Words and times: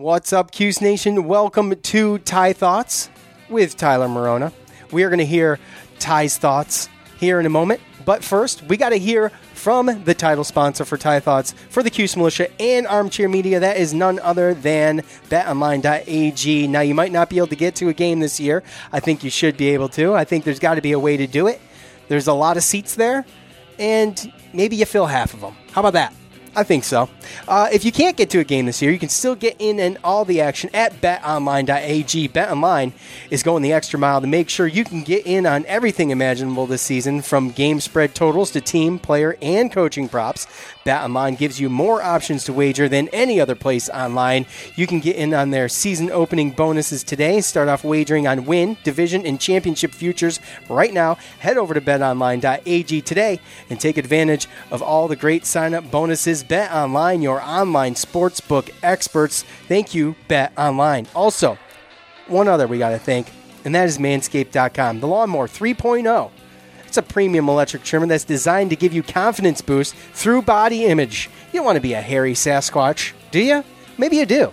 What's 0.00 0.32
up, 0.32 0.50
Cuse 0.50 0.80
Nation? 0.80 1.24
Welcome 1.24 1.78
to 1.78 2.16
Ty 2.20 2.54
Thoughts 2.54 3.10
with 3.50 3.76
Tyler 3.76 4.08
Morona. 4.08 4.50
We 4.90 5.02
are 5.02 5.10
going 5.10 5.18
to 5.18 5.26
hear 5.26 5.58
Ty's 5.98 6.38
thoughts 6.38 6.88
here 7.18 7.38
in 7.38 7.44
a 7.44 7.50
moment. 7.50 7.82
But 8.06 8.24
first, 8.24 8.62
we 8.62 8.78
got 8.78 8.88
to 8.88 8.98
hear 8.98 9.28
from 9.52 10.04
the 10.04 10.14
title 10.14 10.42
sponsor 10.42 10.86
for 10.86 10.96
Ty 10.96 11.20
Thoughts 11.20 11.52
for 11.68 11.82
the 11.82 11.90
Cuse 11.90 12.16
Militia 12.16 12.48
and 12.58 12.86
Armchair 12.86 13.28
Media. 13.28 13.60
That 13.60 13.76
is 13.76 13.92
none 13.92 14.18
other 14.20 14.54
than 14.54 15.02
BetOnline.ag. 15.28 16.66
Now, 16.66 16.80
you 16.80 16.94
might 16.94 17.12
not 17.12 17.28
be 17.28 17.36
able 17.36 17.48
to 17.48 17.56
get 17.56 17.74
to 17.74 17.90
a 17.90 17.92
game 17.92 18.20
this 18.20 18.40
year. 18.40 18.62
I 18.92 19.00
think 19.00 19.22
you 19.22 19.28
should 19.28 19.58
be 19.58 19.68
able 19.74 19.90
to. 19.90 20.14
I 20.14 20.24
think 20.24 20.44
there's 20.44 20.60
got 20.60 20.76
to 20.76 20.80
be 20.80 20.92
a 20.92 20.98
way 20.98 21.18
to 21.18 21.26
do 21.26 21.46
it. 21.46 21.60
There's 22.08 22.26
a 22.26 22.32
lot 22.32 22.56
of 22.56 22.62
seats 22.62 22.94
there, 22.94 23.26
and 23.78 24.32
maybe 24.54 24.76
you 24.76 24.86
fill 24.86 25.04
half 25.04 25.34
of 25.34 25.42
them. 25.42 25.54
How 25.72 25.82
about 25.82 25.92
that? 25.92 26.14
I 26.56 26.64
think 26.64 26.82
so. 26.82 27.08
Uh, 27.46 27.68
if 27.72 27.84
you 27.84 27.92
can't 27.92 28.16
get 28.16 28.28
to 28.30 28.40
a 28.40 28.44
game 28.44 28.66
this 28.66 28.82
year, 28.82 28.90
you 28.90 28.98
can 28.98 29.08
still 29.08 29.36
get 29.36 29.54
in 29.60 29.78
and 29.78 29.98
all 30.02 30.24
the 30.24 30.40
action 30.40 30.68
at 30.74 31.00
betonline.ag. 31.00 32.28
BetOnline 32.28 32.92
is 33.30 33.44
going 33.44 33.62
the 33.62 33.72
extra 33.72 34.00
mile 34.00 34.20
to 34.20 34.26
make 34.26 34.48
sure 34.48 34.66
you 34.66 34.82
can 34.82 35.04
get 35.04 35.26
in 35.26 35.46
on 35.46 35.64
everything 35.66 36.10
imaginable 36.10 36.66
this 36.66 36.82
season, 36.82 37.22
from 37.22 37.50
game 37.50 37.78
spread 37.78 38.16
totals 38.16 38.50
to 38.50 38.60
team, 38.60 38.98
player, 38.98 39.36
and 39.40 39.70
coaching 39.70 40.08
props. 40.08 40.48
BetOnline 40.84 41.36
gives 41.36 41.60
you 41.60 41.68
more 41.68 42.02
options 42.02 42.44
to 42.44 42.52
wager 42.52 42.88
than 42.88 43.08
any 43.08 43.40
other 43.40 43.54
place 43.54 43.88
online. 43.90 44.46
You 44.76 44.86
can 44.86 45.00
get 45.00 45.16
in 45.16 45.34
on 45.34 45.50
their 45.50 45.68
season 45.68 46.10
opening 46.10 46.50
bonuses 46.50 47.04
today. 47.04 47.40
Start 47.40 47.68
off 47.68 47.84
wagering 47.84 48.26
on 48.26 48.46
win, 48.46 48.76
division, 48.82 49.26
and 49.26 49.40
championship 49.40 49.92
futures 49.92 50.40
right 50.68 50.92
now. 50.92 51.16
Head 51.40 51.58
over 51.58 51.74
to 51.74 51.80
betonline.ag 51.80 53.02
today 53.02 53.40
and 53.68 53.80
take 53.80 53.98
advantage 53.98 54.46
of 54.70 54.82
all 54.82 55.08
the 55.08 55.16
great 55.16 55.44
sign 55.44 55.74
up 55.74 55.90
bonuses. 55.90 56.42
Bet 56.42 56.72
Online, 56.72 57.20
your 57.20 57.42
online 57.42 57.94
sportsbook 57.94 58.70
experts. 58.82 59.44
Thank 59.68 59.94
you, 59.94 60.16
Bet 60.28 60.52
Online. 60.56 61.06
Also, 61.14 61.58
one 62.26 62.48
other 62.48 62.66
we 62.66 62.78
got 62.78 62.90
to 62.90 62.98
thank, 62.98 63.30
and 63.64 63.74
that 63.74 63.86
is 63.86 63.98
manscaped.com. 63.98 65.00
The 65.00 65.08
Lawnmower 65.08 65.48
3.0 65.48 66.30
it's 66.90 66.98
a 66.98 67.02
premium 67.02 67.48
electric 67.48 67.84
trimmer 67.84 68.08
that's 68.08 68.24
designed 68.24 68.70
to 68.70 68.74
give 68.74 68.92
you 68.92 69.04
confidence 69.04 69.60
boost 69.60 69.94
through 69.94 70.42
body 70.42 70.86
image. 70.86 71.30
You 71.52 71.60
don't 71.60 71.64
want 71.64 71.76
to 71.76 71.80
be 71.80 71.92
a 71.92 72.00
hairy 72.00 72.32
Sasquatch, 72.32 73.12
do 73.30 73.38
you? 73.38 73.62
Maybe 73.96 74.16
you 74.16 74.26
do. 74.26 74.52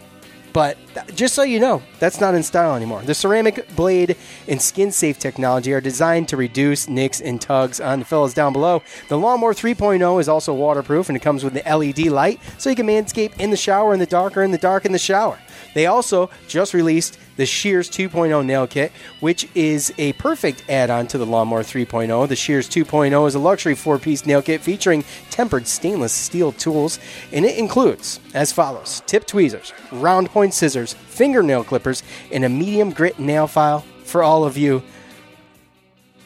But 0.54 0.78
just 1.16 1.34
so 1.34 1.42
you 1.42 1.60
know, 1.60 1.82
that's 1.98 2.22
not 2.22 2.36
in 2.36 2.44
style 2.44 2.76
anymore. 2.76 3.02
The 3.02 3.16
ceramic 3.16 3.76
blade 3.76 4.16
and 4.48 4.62
skin 4.62 4.92
safe 4.92 5.18
technology 5.18 5.74
are 5.74 5.82
designed 5.82 6.30
to 6.30 6.38
reduce 6.38 6.88
nicks 6.88 7.22
and 7.22 7.42
tugs 7.42 7.82
on 7.82 7.98
the 7.98 8.06
fellas 8.06 8.36
down 8.36 8.54
below. 8.54 8.84
The 9.10 9.18
Lawnmower 9.18 9.56
3.0 9.56 10.22
is 10.22 10.30
also 10.30 10.54
waterproof 10.54 11.10
and 11.10 11.16
it 11.16 11.22
comes 11.22 11.44
with 11.44 11.56
the 11.56 11.64
LED 11.68 12.06
light 12.12 12.40
so 12.60 12.70
you 12.70 12.76
can 12.76 12.86
manscape 12.86 13.40
in 13.40 13.50
the 13.50 13.58
shower, 13.58 13.96
in 13.96 14.00
the 14.00 14.06
dark, 14.06 14.38
or 14.38 14.44
in 14.44 14.52
the 14.52 14.60
dark 14.60 14.86
in 14.86 14.92
the 14.92 15.00
shower. 15.00 15.40
They 15.74 15.88
also 15.88 16.30
just 16.48 16.76
released 16.76 17.18
the 17.38 17.46
Shears 17.46 17.90
2.0 17.90 18.46
nail 18.46 18.68
kit, 18.68 18.92
which 19.20 19.48
is 19.56 19.94
a 19.98 20.14
perfect 20.14 20.64
add 20.70 20.90
on 20.90 21.08
to 21.08 21.18
the 21.18 21.26
Lawnmower 21.26 21.64
3.0. 21.64 22.28
The 22.28 22.36
Shears 22.36 22.68
2.0 22.68 23.28
is 23.28 23.36
a 23.36 23.40
luxury 23.40 23.76
four 23.76 23.98
piece 23.98 24.26
nail 24.26 24.42
kit 24.42 24.62
featuring 24.62 25.06
tempered 25.30 25.68
stainless 25.68 26.12
steel 26.12 26.52
tools, 26.52 27.00
and 27.32 27.46
it 27.46 27.58
includes 27.58 28.20
as 28.34 28.52
follows 28.52 29.02
tip 29.06 29.26
tweezers, 29.26 29.72
round 29.92 30.30
point 30.30 30.54
scissors, 30.54 30.94
fingernail 30.94 31.64
clippers, 31.64 32.04
and 32.32 32.44
a 32.44 32.50
medium 32.50 32.92
grit 32.92 33.18
nail 33.20 33.48
file 33.48 33.86
for 34.04 34.24
all 34.24 34.44
of 34.44 34.58
you 34.58 34.84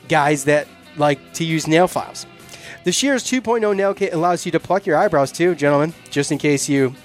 guys 0.07 0.45
that 0.45 0.67
like 0.97 1.33
to 1.33 1.43
use 1.43 1.67
nail 1.67 1.87
files. 1.87 2.25
The 2.83 2.91
Shears 2.91 3.23
2.0 3.23 3.75
nail 3.75 3.93
kit 3.93 4.13
allows 4.13 4.45
you 4.45 4.51
to 4.53 4.59
pluck 4.59 4.85
your 4.85 4.97
eyebrows 4.97 5.31
too, 5.31 5.55
gentlemen, 5.55 5.93
just 6.09 6.31
in 6.31 6.37
case 6.37 6.67
you 6.67 6.95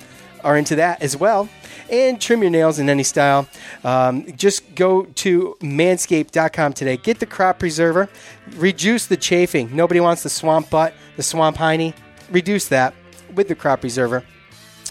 are 0.43 0.56
into 0.56 0.77
that 0.77 1.03
as 1.03 1.16
well 1.16 1.49
and 1.91 2.21
trim 2.21 2.43
your 2.43 2.51
nails 2.51 2.79
in 2.79 2.89
any 2.89 3.03
style. 3.03 3.49
Um, 3.85 4.27
just 4.37 4.75
go 4.75 5.05
to 5.05 5.57
manscaped.com 5.61 6.73
today. 6.73 6.97
Get 6.97 7.19
the 7.21 7.27
crop 7.27 7.59
preserver, 7.59 8.09
reduce 8.57 9.07
the 9.07 9.17
chafing. 9.17 9.75
Nobody 9.75 10.01
wants 10.01 10.23
the 10.23 10.31
swamp 10.31 10.71
butt, 10.71 10.95
the 11.17 11.23
swamp 11.23 11.57
hiney. 11.57 11.95
Reduce 12.31 12.69
that 12.69 12.95
with 13.35 13.49
the 13.49 13.55
crop 13.55 13.81
preserver. 13.81 14.25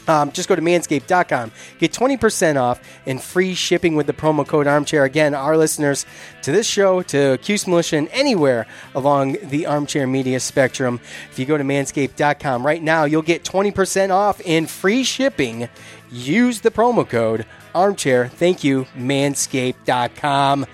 Um, 0.07 0.31
just 0.31 0.47
go 0.47 0.56
to 0.56 0.62
manscaped.com. 0.62 1.51
Get 1.79 1.91
20% 1.91 2.62
off 2.62 2.79
and 3.06 3.22
free 3.22 3.56
shipping 3.56 3.96
with 3.96 4.07
the 4.07 4.13
promo 4.13 4.47
code 4.47 4.67
armchair. 4.67 5.03
Again, 5.03 5.34
our 5.34 5.57
listeners 5.57 6.06
to 6.44 6.52
this 6.52 6.67
show, 6.67 7.02
to 7.03 7.38
Cuse 7.40 7.67
Militia, 7.67 7.97
and 7.97 8.09
anywhere 8.09 8.67
along 8.94 9.38
the 9.44 9.66
armchair 9.66 10.06
media 10.06 10.40
spectrum, 10.40 11.00
if 11.31 11.40
you 11.40 11.46
go 11.46 11.57
to 11.57 11.63
manscaped.com 11.63 12.66
right 12.66 12.84
now, 12.84 13.06
you'll 13.06 13.22
get 13.22 13.44
20% 13.44 14.12
off 14.12 14.41
and 14.46 14.69
free 14.69 15.03
shipping 15.03 15.69
use 16.11 16.61
the 16.61 16.71
promo 16.71 17.07
code 17.07 17.45
armchair. 17.73 18.27
Thank 18.27 18.63
you, 18.63 18.85
manscaped.com. 18.95 20.66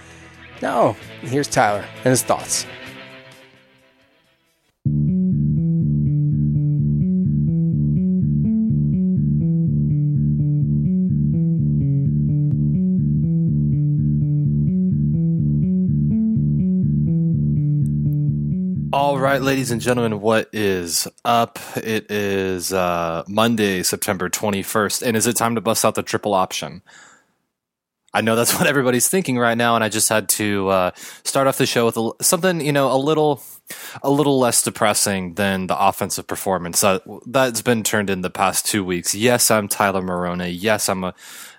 Now, 0.61 0.95
here's 1.21 1.47
Tyler 1.47 1.85
and 1.97 2.11
his 2.11 2.23
thoughts. 2.23 2.65
All 19.01 19.17
right, 19.17 19.41
ladies 19.41 19.71
and 19.71 19.81
gentlemen, 19.81 20.21
what 20.21 20.47
is 20.53 21.07
up? 21.25 21.57
It 21.75 22.11
is 22.11 22.71
uh, 22.71 23.23
Monday, 23.27 23.81
September 23.81 24.29
21st, 24.29 25.01
and 25.01 25.17
is 25.17 25.25
it 25.25 25.35
time 25.35 25.55
to 25.55 25.61
bust 25.61 25.83
out 25.83 25.95
the 25.95 26.03
triple 26.03 26.35
option? 26.35 26.83
I 28.13 28.21
know 28.21 28.35
that's 28.35 28.53
what 28.57 28.67
everybody's 28.67 29.07
thinking 29.07 29.37
right 29.37 29.57
now, 29.57 29.75
and 29.75 29.83
I 29.83 29.89
just 29.89 30.09
had 30.09 30.29
to 30.29 30.67
uh, 30.69 30.91
start 31.23 31.47
off 31.47 31.57
the 31.57 31.65
show 31.65 31.85
with 31.85 31.97
a, 31.97 32.11
something, 32.23 32.61
you 32.61 32.71
know, 32.71 32.91
a 32.91 32.97
little, 32.97 33.41
a 34.03 34.09
little 34.09 34.39
less 34.39 34.63
depressing 34.63 35.35
than 35.35 35.67
the 35.67 35.79
offensive 35.79 36.27
performance 36.27 36.81
that 36.81 37.03
that's 37.25 37.61
been 37.61 37.83
turned 37.83 38.09
in 38.09 38.21
the 38.21 38.29
past 38.29 38.65
two 38.65 38.83
weeks. 38.83 39.15
Yes, 39.15 39.49
I'm 39.49 39.67
Tyler 39.67 40.01
Morona. 40.01 40.53
Yes, 40.53 40.89
I'm 40.89 41.03
a 41.03 41.13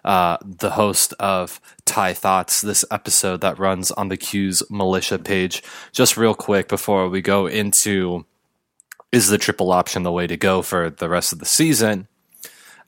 uh, 0.04 0.36
the 0.44 0.70
host 0.70 1.14
of 1.20 1.60
Ty 1.84 2.14
Thoughts, 2.14 2.60
this 2.60 2.84
episode 2.90 3.40
that 3.40 3.58
runs 3.58 3.90
on 3.92 4.08
the 4.08 4.16
Cuse 4.16 4.62
Militia 4.68 5.18
page. 5.18 5.62
Just 5.92 6.16
real 6.16 6.34
quick 6.34 6.68
before 6.68 7.08
we 7.08 7.22
go 7.22 7.46
into 7.46 8.26
is 9.12 9.28
the 9.28 9.38
triple 9.38 9.70
option 9.70 10.02
the 10.02 10.10
way 10.10 10.26
to 10.26 10.36
go 10.36 10.62
for 10.62 10.90
the 10.90 11.08
rest 11.08 11.32
of 11.32 11.38
the 11.38 11.46
season? 11.46 12.08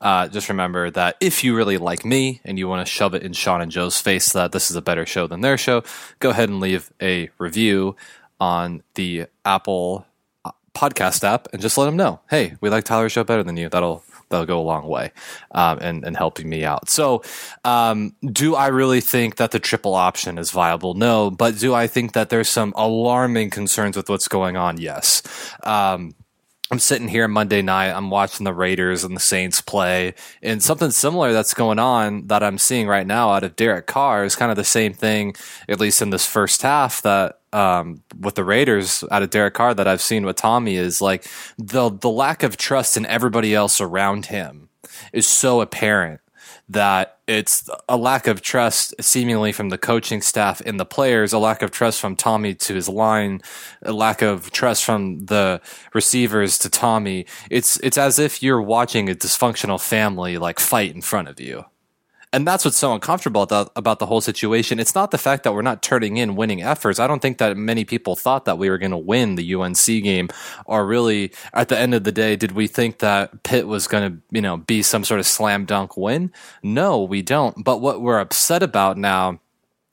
Uh, 0.00 0.28
just 0.28 0.49
remember 0.49 0.91
that 0.91 1.16
if 1.21 1.44
you 1.44 1.56
really 1.56 1.78
like 1.78 2.05
me 2.05 2.41
and 2.44 2.59
you 2.59 2.69
want 2.69 2.87
to 2.87 2.93
shove 2.93 3.15
it 3.15 3.22
in 3.22 3.32
Sean 3.32 3.60
and 3.60 3.71
Joe's 3.71 4.00
face 4.00 4.32
that 4.32 4.53
this 4.53 4.71
is 4.71 4.77
a 4.77 4.82
better 4.82 5.06
show 5.06 5.27
than 5.27 5.41
their 5.41 5.59
show, 5.59 5.82
go 6.19 6.31
ahead 6.31 6.49
and 6.49 6.60
leave 6.60 6.93
a 7.00 7.31
review 7.38 7.97
on 8.41 8.83
the 8.94 9.27
Apple 9.44 10.06
uh, 10.44 10.50
podcast 10.75 11.25
app 11.25 11.49
and 11.53 11.62
just 11.62 11.78
let 11.78 11.87
them 11.87 11.97
know, 11.97 12.21
hey, 12.28 12.54
we 12.60 12.69
like 12.69 12.84
Tyler's 12.84 13.12
show 13.12 13.25
better 13.25 13.43
than 13.43 13.56
you. 13.56 13.69
That'll 13.69 14.04
that'll 14.28 14.47
go 14.47 14.60
a 14.60 14.62
long 14.62 14.88
way 14.88 15.12
um, 15.53 15.78
and, 15.81 16.04
and 16.04 16.16
helping 16.16 16.49
me 16.49 16.65
out. 16.65 16.88
So, 16.88 17.22
um, 17.65 18.15
do 18.24 18.54
I 18.54 18.69
really 18.69 19.01
think 19.01 19.36
that 19.36 19.51
the 19.51 19.60
triple 19.60 19.95
option 19.95 20.39
is 20.39 20.51
viable? 20.51 20.95
No, 20.95 21.30
but 21.30 21.59
do 21.59 21.74
I 21.74 21.86
think 21.86 22.13
that 22.13 22.30
there's 22.30 22.48
some 22.48 22.72
alarming 22.77 23.51
concerns 23.51 23.97
with 23.97 24.09
what's 24.09 24.28
going 24.28 24.57
on? 24.57 24.78
Yes. 24.80 25.22
Um, 25.63 26.15
I'm 26.71 26.78
sitting 26.78 27.09
here 27.09 27.28
Monday 27.28 27.61
night. 27.61 27.93
I'm 27.93 28.09
watching 28.09 28.45
the 28.45 28.55
Raiders 28.55 29.05
and 29.05 29.15
the 29.15 29.21
Saints 29.21 29.61
play, 29.61 30.15
and 30.43 30.63
something 30.63 30.91
similar 30.91 31.33
that's 31.33 31.53
going 31.53 31.78
on 31.78 32.27
that 32.28 32.43
I'm 32.43 32.57
seeing 32.57 32.87
right 32.87 33.07
now 33.07 33.31
out 33.31 33.45
of 33.45 33.55
Derek 33.55 33.87
Carr 33.87 34.25
is 34.25 34.34
kind 34.34 34.51
of 34.51 34.57
the 34.57 34.65
same 34.65 34.95
thing, 34.95 35.34
at 35.69 35.78
least 35.78 36.01
in 36.01 36.09
this 36.11 36.27
first 36.27 36.63
half 36.63 37.03
that 37.03 37.41
um, 37.53 38.03
with 38.19 38.34
the 38.34 38.45
Raiders 38.45 39.05
out 39.11 39.22
of 39.22 39.31
Derek 39.31 39.55
Carr 39.55 39.75
that 39.75 39.87
I've 39.87 40.01
seen 40.01 40.25
with 40.25 40.37
Tommy 40.37 40.77
is 40.77 41.01
like 41.03 41.27
the 41.59 41.91
the 41.91 42.11
lack 42.11 42.43
of 42.43 42.57
trust 42.57 42.97
in 42.97 43.07
everybody 43.07 43.55
else 43.55 43.81
around 43.81 44.27
him 44.27 44.71
is 45.13 45.28
so 45.28 45.60
apparent 45.60 46.21
that 46.69 47.19
it's 47.27 47.69
a 47.89 47.97
lack 47.97 48.27
of 48.27 48.41
trust 48.41 48.95
seemingly 49.01 49.53
from 49.53 49.69
the 49.69 49.78
coaching 49.78 50.22
staff 50.22 50.61
and 50.65 50.81
the 50.81 50.84
players, 50.84 51.33
a 51.33 51.39
lack 51.39 51.63
of 51.63 51.71
trust 51.71 52.01
from 52.01 52.16
Tommy 52.16 52.55
to 52.55 52.75
his 52.75 52.89
line, 52.89 53.41
a 53.83 53.93
lack 53.93 54.22
of 54.22 54.51
trust 54.51 54.84
from 54.84 55.27
the 55.27 55.61
receivers 55.93 56.59
to 56.59 56.71
Tommy. 56.71 57.27
It's 57.51 57.78
it's 57.81 57.99
as 57.99 58.19
if 58.19 58.43
you're 58.43 58.63
watching 58.63 59.09
a 59.09 59.15
dysfunctional 59.15 59.81
family 59.81 60.39
like 60.39 60.59
fight 60.59 60.95
in 60.95 61.03
front 61.03 61.28
of 61.28 61.41
you. 61.41 61.65
And 62.34 62.48
that's 62.48 62.65
what's 62.65 62.77
so 62.77 62.92
uncomfortable 62.92 63.42
about, 63.45 63.98
the 64.01 64.07
whole 64.07 64.21
situation. 64.21 64.81
It's 64.81 64.97
not 64.97 65.13
the 65.13 65.19
fact 65.19 65.45
that 65.45 65.54
we're 65.54 65.63
not 65.63 65.83
turning 65.83 66.16
in 66.16 66.34
winning 66.34 66.63
efforts. 66.63 66.98
I 66.98 67.07
don't 67.07 67.22
think 67.22 67.39
that 67.39 67.57
many 67.57 67.84
people 67.84 68.16
thought 68.16 68.45
that 68.47 68.59
we 68.59 68.69
were 68.69 68.77
going 68.77 68.91
to 68.91 68.97
win 68.98 69.36
the 69.36 69.54
UNC 69.54 69.86
game, 69.86 70.28
or 70.66 70.84
really, 70.84 71.33
at 71.53 71.69
the 71.69 71.78
end 71.78 71.95
of 71.95 72.03
the 72.03 72.10
day, 72.10 72.34
did 72.34 72.51
we 72.51 72.66
think 72.66 72.98
that 72.98 73.45
Pitt 73.45 73.69
was 73.69 73.86
going 73.86 74.10
to, 74.10 74.19
you 74.33 74.41
know, 74.42 74.57
be 74.57 74.83
some 74.83 75.04
sort 75.04 75.21
of 75.21 75.27
slam 75.27 75.65
dunk 75.65 75.97
win? 75.97 76.33
No, 76.65 77.04
we 77.04 77.22
don't. 77.22 77.63
But 77.63 77.81
what 77.81 78.03
we're 78.03 78.19
upset 78.19 78.65
about 78.65 78.98
now 78.98 79.39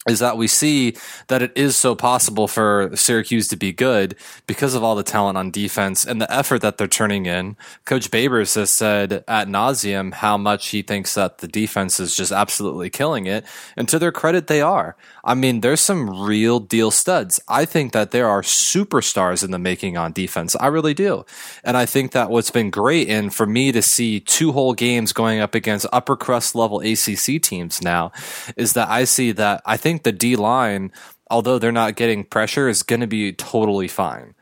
is 0.10 0.18
that 0.18 0.36
we 0.36 0.48
see 0.48 0.96
that 1.28 1.44
it 1.44 1.52
is 1.56 1.78
so 1.78 1.94
possible 1.94 2.48
for 2.48 2.90
Syracuse 2.96 3.48
to 3.50 3.56
be 3.56 3.72
good 3.72 4.16
because 4.48 4.74
of 4.74 4.84
all 4.84 4.96
the 4.96 5.04
talent 5.04 5.38
on 5.38 5.52
defense 5.52 6.04
and 6.04 6.20
the 6.20 6.34
effort 6.34 6.64
that 6.64 6.80
they're 6.80 6.88
turning 6.88 7.28
in. 7.28 7.56
Coach 7.86 8.10
Babers 8.10 8.56
has 8.56 8.72
said 8.72 9.24
at 9.28 9.48
nauseum 9.48 10.12
how 10.12 10.38
much 10.38 10.70
he 10.70 10.82
thinks 10.82 11.14
that 11.14 11.38
the 11.38 11.48
defense 11.48 12.00
is 12.00 12.16
just 12.16 12.32
absolutely 12.32 12.90
killing 12.90 13.28
it. 13.28 13.46
And 13.78 13.88
to 13.90 14.00
their 14.00 14.12
credit, 14.12 14.48
they 14.48 14.60
are. 14.60 14.96
I 15.24 15.36
mean, 15.36 15.62
there's 15.62 15.82
some 15.82 16.24
real 16.24 16.60
deal 16.60 16.90
studs. 16.90 17.40
I 17.48 17.66
think 17.66 17.92
that 17.94 18.10
there 18.10 18.28
are 18.28 18.42
superstars 18.42 19.44
in 19.44 19.52
the 19.52 19.60
making 19.60 19.98
on 19.98 20.14
defense. 20.14 20.56
I 20.56 20.68
really 20.68 20.96
do. 20.96 21.26
And 21.64 21.78
I 21.78 21.86
think 21.86 22.14
that 22.14 22.32
what's 22.32 22.50
been 22.50 22.72
great 22.72 23.08
and 23.08 23.32
for 23.32 23.46
me 23.46 23.72
to 23.72 23.84
see 23.84 24.20
two 24.20 24.52
whole 24.52 24.74
games 24.74 25.14
going 25.14 25.42
up 25.42 25.54
against 25.54 25.86
upper 25.94 26.16
crust 26.16 26.56
level 26.56 26.80
ACC 26.80 27.40
teams 27.40 27.84
now 27.84 28.12
is 28.58 28.74
that 28.74 28.90
I 28.90 29.04
see 29.04 29.32
that 29.34 29.62
I 29.64 29.78
think 29.78 29.91
think 29.92 30.04
the 30.04 30.12
D 30.14 30.38
line, 30.38 30.92
although 31.30 31.60
they're 31.60 31.72
not 31.72 31.98
getting 31.98 32.24
pressure, 32.24 32.70
is 32.70 32.82
going 32.82 33.02
to 33.02 33.08
be 33.08 33.34
totally 33.34 33.90
fine. 33.90 34.36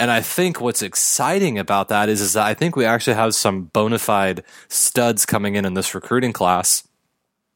And 0.00 0.10
I 0.10 0.20
think 0.20 0.60
what's 0.60 0.82
exciting 0.82 1.58
about 1.58 1.88
that 1.88 2.08
is, 2.08 2.20
is 2.20 2.32
that 2.32 2.46
I 2.46 2.54
think 2.54 2.74
we 2.74 2.84
actually 2.84 3.14
have 3.14 3.34
some 3.34 3.64
bona 3.64 3.98
fide 3.98 4.42
studs 4.68 5.24
coming 5.24 5.54
in 5.54 5.64
in 5.64 5.74
this 5.74 5.94
recruiting 5.94 6.32
class. 6.32 6.86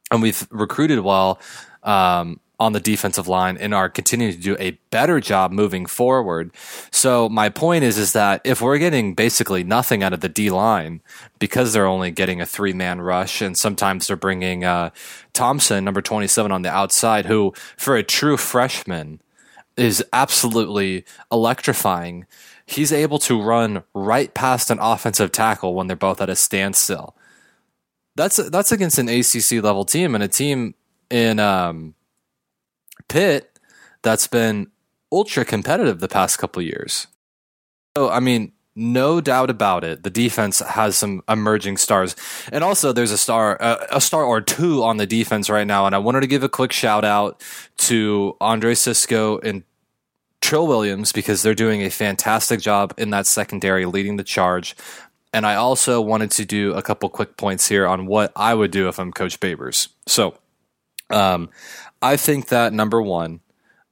And 0.09 0.21
we've 0.21 0.47
recruited 0.51 0.99
well. 0.99 1.39
Um, 1.83 2.39
on 2.59 2.73
the 2.73 2.79
defensive 2.79 3.27
line 3.27 3.57
and 3.57 3.73
are 3.73 3.89
continuing 3.89 4.33
to 4.33 4.39
do 4.39 4.55
a 4.59 4.71
better 4.91 5.19
job 5.19 5.51
moving 5.51 5.85
forward. 5.85 6.51
So 6.91 7.27
my 7.27 7.49
point 7.49 7.83
is 7.83 7.97
is 7.97 8.13
that 8.13 8.41
if 8.43 8.61
we're 8.61 8.77
getting 8.77 9.15
basically 9.15 9.63
nothing 9.63 10.03
out 10.03 10.13
of 10.13 10.21
the 10.21 10.29
D 10.29 10.49
line 10.49 11.01
because 11.39 11.73
they're 11.73 11.87
only 11.87 12.11
getting 12.11 12.41
a 12.41 12.45
three 12.45 12.73
man 12.73 13.01
rush 13.01 13.41
and 13.41 13.57
sometimes 13.57 14.07
they're 14.07 14.15
bringing 14.15 14.63
uh, 14.63 14.91
Thompson 15.33 15.83
number 15.83 16.01
27 16.01 16.51
on 16.51 16.61
the 16.61 16.69
outside 16.69 17.25
who 17.25 17.53
for 17.75 17.95
a 17.95 18.03
true 18.03 18.37
freshman 18.37 19.19
is 19.75 20.03
absolutely 20.13 21.05
electrifying. 21.31 22.27
He's 22.65 22.93
able 22.93 23.19
to 23.19 23.41
run 23.41 23.83
right 23.93 24.33
past 24.33 24.69
an 24.69 24.77
offensive 24.79 25.31
tackle 25.31 25.73
when 25.73 25.87
they're 25.87 25.95
both 25.95 26.21
at 26.21 26.29
a 26.29 26.35
standstill. 26.35 27.15
That's 28.15 28.37
that's 28.37 28.71
against 28.71 28.99
an 28.99 29.09
ACC 29.09 29.63
level 29.63 29.85
team 29.85 30.13
and 30.13 30.23
a 30.23 30.27
team 30.27 30.75
in 31.09 31.39
um, 31.39 31.95
Pitt 33.07 33.59
that's 34.01 34.27
been 34.27 34.67
ultra 35.11 35.45
competitive 35.45 35.99
the 35.99 36.07
past 36.07 36.39
couple 36.39 36.61
years. 36.61 37.07
So, 37.95 38.09
I 38.09 38.19
mean, 38.19 38.51
no 38.75 39.21
doubt 39.21 39.49
about 39.49 39.83
it. 39.83 40.03
The 40.03 40.09
defense 40.09 40.59
has 40.59 40.97
some 40.97 41.21
emerging 41.29 41.77
stars, 41.77 42.15
and 42.51 42.63
also 42.63 42.91
there's 42.91 43.11
a 43.11 43.17
star, 43.17 43.61
uh, 43.61 43.85
a 43.91 44.01
star 44.01 44.23
or 44.23 44.41
two 44.41 44.83
on 44.83 44.97
the 44.97 45.05
defense 45.05 45.49
right 45.49 45.67
now. 45.67 45.85
And 45.85 45.93
I 45.93 45.99
wanted 45.99 46.21
to 46.21 46.27
give 46.27 46.43
a 46.43 46.49
quick 46.49 46.71
shout 46.71 47.05
out 47.05 47.43
to 47.77 48.35
Andre 48.41 48.73
Cisco 48.73 49.37
and 49.39 49.63
Trill 50.41 50.65
Williams 50.67 51.11
because 51.11 51.43
they're 51.43 51.53
doing 51.53 51.83
a 51.83 51.89
fantastic 51.89 52.59
job 52.59 52.93
in 52.97 53.11
that 53.11 53.27
secondary, 53.27 53.85
leading 53.85 54.17
the 54.17 54.23
charge. 54.23 54.75
And 55.31 55.45
I 55.45 55.55
also 55.55 56.01
wanted 56.01 56.31
to 56.31 56.45
do 56.45 56.73
a 56.73 56.81
couple 56.81 57.09
quick 57.09 57.37
points 57.37 57.67
here 57.67 57.87
on 57.87 58.05
what 58.05 58.31
I 58.35 58.53
would 58.53 58.71
do 58.71 58.87
if 58.87 58.99
I'm 58.99 59.11
Coach 59.11 59.39
Babers. 59.39 59.87
So, 60.07 60.35
um, 61.09 61.49
I 62.03 62.17
think 62.17 62.49
that 62.49 62.73
number 62.73 63.01
one, 63.01 63.39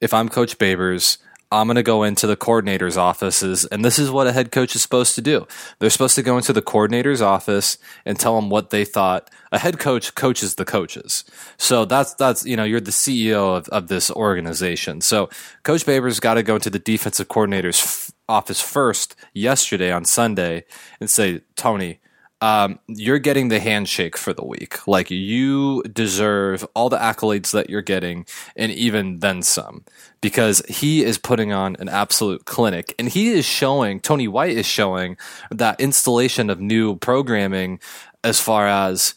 if 0.01 0.13
I'm 0.13 0.27
Coach 0.27 0.57
Babers, 0.57 1.17
I'm 1.49 1.67
going 1.67 1.77
to 1.77 1.83
go 1.83 2.03
into 2.03 2.27
the 2.27 2.35
coordinator's 2.35 2.97
offices, 2.97 3.63
and 3.63 3.85
this 3.85 3.97
is 3.97 4.11
what 4.11 4.27
a 4.27 4.33
head 4.33 4.51
coach 4.51 4.75
is 4.75 4.81
supposed 4.81 5.15
to 5.15 5.21
do. 5.21 5.47
They're 5.79 5.89
supposed 5.89 6.15
to 6.15 6.21
go 6.21 6.35
into 6.35 6.51
the 6.51 6.61
coordinator's 6.61 7.21
office 7.21 7.77
and 8.05 8.19
tell 8.19 8.35
them 8.35 8.49
what 8.49 8.69
they 8.69 8.83
thought. 8.83 9.29
A 9.53 9.59
head 9.59 9.79
coach 9.79 10.13
coaches 10.13 10.55
the 10.55 10.65
coaches, 10.65 11.23
so 11.55 11.85
that's 11.85 12.13
that's 12.15 12.45
you 12.45 12.57
know 12.57 12.65
you're 12.65 12.81
the 12.81 12.91
CEO 12.91 13.55
of, 13.55 13.69
of 13.69 13.87
this 13.87 14.11
organization. 14.11 14.99
So 14.99 15.29
Coach 15.63 15.85
Babers 15.85 16.19
got 16.19 16.33
to 16.33 16.43
go 16.43 16.55
into 16.55 16.69
the 16.69 16.79
defensive 16.79 17.29
coordinator's 17.29 17.81
f- 17.81 18.11
office 18.27 18.59
first 18.59 19.15
yesterday 19.33 19.89
on 19.89 20.03
Sunday 20.03 20.65
and 20.99 21.09
say, 21.09 21.43
Tony, 21.55 22.01
um, 22.41 22.79
you're 22.87 23.19
getting 23.19 23.49
the 23.49 23.59
handshake 23.59 24.17
for 24.17 24.33
the 24.33 24.43
week. 24.43 24.87
Like 24.87 25.11
you 25.11 25.83
deserve 25.83 26.67
all 26.75 26.89
the 26.89 26.97
accolades 26.97 27.51
that 27.51 27.69
you're 27.69 27.83
getting, 27.83 28.25
and 28.55 28.71
even 28.71 29.19
then 29.19 29.43
some, 29.43 29.85
because 30.21 30.63
he 30.67 31.03
is 31.03 31.19
putting 31.19 31.53
on 31.53 31.75
an 31.79 31.87
absolute 31.87 32.45
clinic, 32.45 32.95
and 32.97 33.07
he 33.07 33.29
is 33.29 33.45
showing. 33.45 33.99
Tony 33.99 34.27
White 34.27 34.57
is 34.57 34.65
showing 34.65 35.17
that 35.51 35.79
installation 35.79 36.49
of 36.49 36.59
new 36.59 36.95
programming 36.95 37.79
as 38.23 38.39
far 38.39 38.67
as 38.67 39.13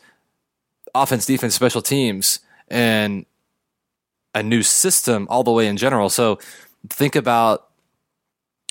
offense, 0.95 1.27
defense, 1.27 1.55
special 1.55 1.83
teams, 1.83 2.41
and 2.69 3.25
a 4.35 4.43
new 4.43 4.63
system 4.63 5.27
all 5.31 5.45
the 5.45 5.51
way 5.51 5.67
in 5.67 5.77
general. 5.77 6.11
So 6.11 6.39
think 6.91 7.17
about 7.17 7.69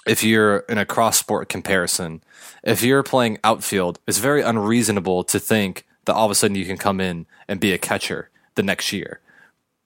if 0.06 0.24
you're 0.24 0.60
in 0.70 0.78
a 0.78 0.86
cross 0.86 1.18
sport 1.18 1.50
comparison, 1.50 2.22
if 2.64 2.84
you're 2.84 3.04
playing 3.04 3.40
outfield, 3.44 4.00
it's 4.08 4.18
very 4.18 4.42
unreasonable 4.42 5.24
to 5.26 5.40
think 5.40 5.86
that 6.06 6.14
all 6.14 6.26
of 6.26 6.32
a 6.32 6.36
sudden 6.36 6.56
you 6.56 6.66
can 6.66 6.78
come 6.78 7.00
in 7.00 7.26
and 7.48 7.60
be 7.60 7.72
a 7.72 7.78
catcher 7.78 8.30
the 8.56 8.64
next 8.64 8.92
year. 8.92 9.22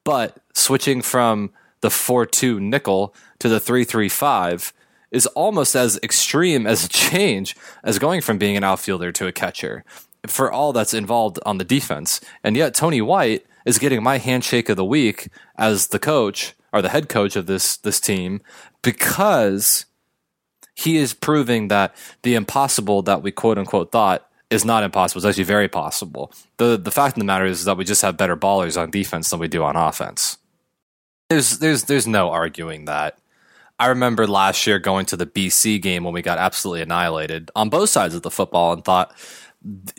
But 0.04 0.38
switching 0.54 1.02
from 1.02 1.52
the 1.82 1.90
4 1.90 2.26
2 2.26 2.60
nickel 2.60 3.14
to 3.40 3.50
the 3.50 3.60
3 3.60 3.84
3 3.84 4.10
5 4.10 4.74
is 5.12 5.26
almost 5.28 5.76
as 5.76 6.00
extreme 6.04 6.68
as 6.68 6.86
a 6.86 6.90
change 6.90 7.56
as 7.84 8.00
going 8.00 8.22
from 8.22 8.38
being 8.38 8.58
an 8.58 8.64
outfielder 8.64 9.12
to 9.14 9.28
a 9.28 9.32
catcher 9.32 9.84
for 10.26 10.52
all 10.52 10.74
that's 10.74 10.94
involved 10.94 11.40
on 11.46 11.58
the 11.58 11.64
defense. 11.64 12.20
And 12.44 12.58
yet, 12.58 12.74
Tony 12.74 13.02
White 13.02 13.46
is 13.66 13.78
getting 13.78 14.04
my 14.04 14.18
handshake 14.18 14.70
of 14.70 14.78
the 14.78 14.86
week 14.86 15.30
as 15.58 15.88
the 15.88 16.00
coach 16.00 16.54
or 16.74 16.82
the 16.82 16.90
head 16.90 17.10
coach 17.10 17.36
of 17.36 17.46
this, 17.46 17.78
this 17.78 18.00
team 18.00 18.42
because 18.82 19.86
he 20.78 20.98
is 20.98 21.14
proving 21.14 21.70
that 21.70 21.96
the 22.22 22.36
impossible 22.36 23.02
that 23.02 23.24
we 23.24 23.32
quote 23.32 23.58
unquote 23.58 23.92
thought 23.92 24.30
is 24.52 24.64
not 24.64 24.84
impossible. 24.84 25.20
It's 25.20 25.26
actually 25.26 25.44
very 25.44 25.68
possible. 25.68 26.32
The 26.58 26.78
the 26.78 26.92
fact 26.92 27.18
of 27.18 27.22
the 27.22 27.26
matter 27.26 27.46
is 27.46 27.66
that 27.66 27.78
we 27.78 27.84
just 27.84 28.04
have 28.04 28.16
better 28.16 28.38
ballers 28.38 28.80
on 28.80 28.92
defense 28.92 29.30
than 29.30 29.40
we 29.40 29.48
do 29.48 29.64
on 29.64 29.76
offense. 29.76 30.38
There's 31.30 31.58
there's 31.60 31.86
there's 31.86 32.08
no 32.08 32.30
arguing 32.30 32.86
that. 32.86 33.18
I 33.80 33.88
remember 33.88 34.26
last 34.28 34.66
year 34.66 34.80
going 34.80 35.06
to 35.08 35.18
the 35.18 35.28
BC 35.28 35.82
game 35.82 36.04
when 36.04 36.14
we 36.14 36.22
got 36.22 36.40
absolutely 36.40 36.82
annihilated 36.82 37.52
on 37.56 37.70
both 37.70 37.90
sides 37.90 38.16
of 38.16 38.24
the 38.24 38.32
football 38.32 38.74
and 38.74 38.84
thought 38.84 39.16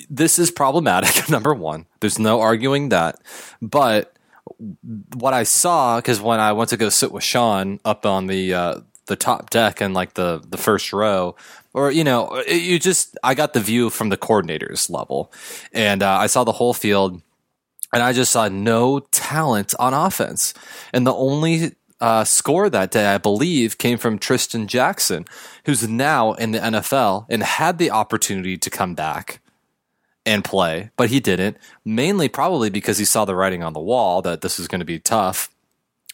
this 0.08 0.38
is 0.38 0.50
problematic. 0.50 1.28
Number 1.30 1.54
one, 1.54 1.86
there's 2.00 2.18
no 2.18 2.40
arguing 2.40 2.88
that. 2.88 3.20
But 3.60 4.16
what 5.14 5.34
I 5.34 5.42
saw, 5.42 5.96
because 5.96 6.20
when 6.20 6.40
I 6.40 6.52
went 6.52 6.70
to 6.70 6.76
go 6.76 6.88
sit 6.88 7.12
with 7.12 7.22
Sean 7.22 7.78
up 7.84 8.06
on 8.06 8.26
the 8.26 8.54
uh, 8.54 8.80
the 9.08 9.16
top 9.16 9.50
deck 9.50 9.80
and 9.80 9.94
like 9.94 10.14
the 10.14 10.42
the 10.48 10.56
first 10.56 10.92
row. 10.92 11.34
Or 11.74 11.90
you 11.90 12.04
know 12.04 12.42
you 12.48 12.78
just 12.78 13.18
i 13.22 13.34
got 13.34 13.52
the 13.52 13.60
view 13.60 13.90
from 13.90 14.08
the 14.08 14.16
coordinators 14.16 14.88
level. 14.90 15.32
And 15.72 16.02
uh, 16.02 16.16
i 16.16 16.26
saw 16.26 16.44
the 16.44 16.52
whole 16.52 16.74
field 16.74 17.20
and 17.92 18.02
i 18.02 18.12
just 18.12 18.32
saw 18.32 18.48
no 18.48 19.00
talent 19.10 19.74
on 19.78 19.94
offense. 19.94 20.54
And 20.92 21.06
the 21.06 21.14
only 21.14 21.72
uh, 22.00 22.22
score 22.22 22.70
that 22.70 22.92
day 22.92 23.06
i 23.06 23.18
believe 23.18 23.76
came 23.76 23.98
from 23.98 24.20
trishton 24.20 24.68
jackson 24.68 25.24
who's 25.64 25.88
now 25.88 26.32
in 26.34 26.52
the 26.52 26.60
nfl 26.60 27.26
and 27.28 27.42
had 27.42 27.78
the 27.78 27.90
opportunity 27.90 28.56
to 28.56 28.70
come 28.70 28.94
back 28.94 29.40
and 30.24 30.44
play 30.44 30.90
but 30.96 31.08
he 31.08 31.18
didn't 31.18 31.56
mainly 31.84 32.28
probably 32.28 32.70
because 32.70 32.98
he 32.98 33.04
saw 33.04 33.24
the 33.24 33.34
writing 33.34 33.64
on 33.64 33.72
the 33.72 33.80
wall 33.80 34.22
that 34.22 34.42
this 34.42 34.60
is 34.60 34.68
going 34.68 34.78
to 34.80 34.84
be 34.84 34.98
tough. 34.98 35.50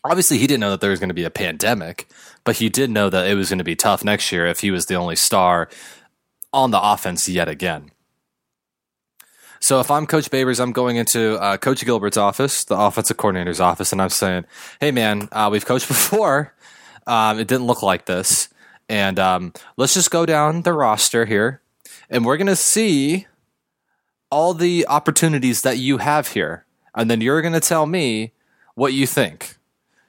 Obviously 0.04 0.38
he 0.38 0.46
didn't 0.46 0.60
know 0.60 0.70
that 0.70 0.80
there 0.80 0.90
was 0.90 1.00
going 1.00 1.08
to 1.08 1.14
be 1.14 1.24
a 1.24 1.30
pandemic, 1.30 2.08
but 2.44 2.56
he 2.56 2.68
did 2.68 2.90
know 2.90 3.10
that 3.10 3.26
it 3.26 3.34
was 3.34 3.48
going 3.48 3.58
to 3.58 3.64
be 3.64 3.76
tough 3.76 4.04
next 4.04 4.30
year 4.30 4.46
if 4.46 4.60
he 4.60 4.70
was 4.70 4.86
the 4.86 4.94
only 4.94 5.16
star 5.16 5.68
on 6.52 6.70
the 6.70 6.80
offense 6.80 7.28
yet 7.28 7.48
again. 7.48 7.90
So 9.60 9.80
if 9.80 9.90
I'm 9.90 10.06
Coach 10.06 10.30
Babers, 10.30 10.60
I'm 10.60 10.72
going 10.72 10.96
into 10.96 11.40
uh, 11.40 11.56
Coach 11.56 11.84
Gilbert's 11.86 12.18
office, 12.18 12.64
the 12.64 12.78
offensive 12.78 13.16
coordinator's 13.16 13.60
office, 13.60 13.92
and 13.92 14.02
I'm 14.02 14.10
saying, 14.10 14.44
"Hey, 14.78 14.90
man, 14.90 15.26
uh, 15.32 15.48
we've 15.50 15.64
coached 15.64 15.88
before. 15.94 16.52
Um, 17.06 17.40
it 17.40 17.48
didn't 17.48 17.66
look 17.66 17.82
like 17.82 18.04
this, 18.04 18.50
and 18.90 19.18
um, 19.18 19.54
let's 19.78 19.94
just 19.94 20.10
go 20.10 20.26
down 20.26 20.62
the 20.62 20.74
roster 20.74 21.24
here, 21.24 21.62
and 22.10 22.26
we're 22.26 22.36
going 22.36 22.46
to 22.46 22.56
see 22.56 23.26
all 24.30 24.52
the 24.52 24.86
opportunities 24.86 25.62
that 25.62 25.78
you 25.78 25.96
have 25.96 26.28
here, 26.28 26.66
and 26.94 27.10
then 27.10 27.22
you're 27.22 27.40
going 27.40 27.54
to 27.54 27.60
tell 27.60 27.86
me 27.86 28.32
what 28.74 28.92
you 28.92 29.06
think." 29.06 29.56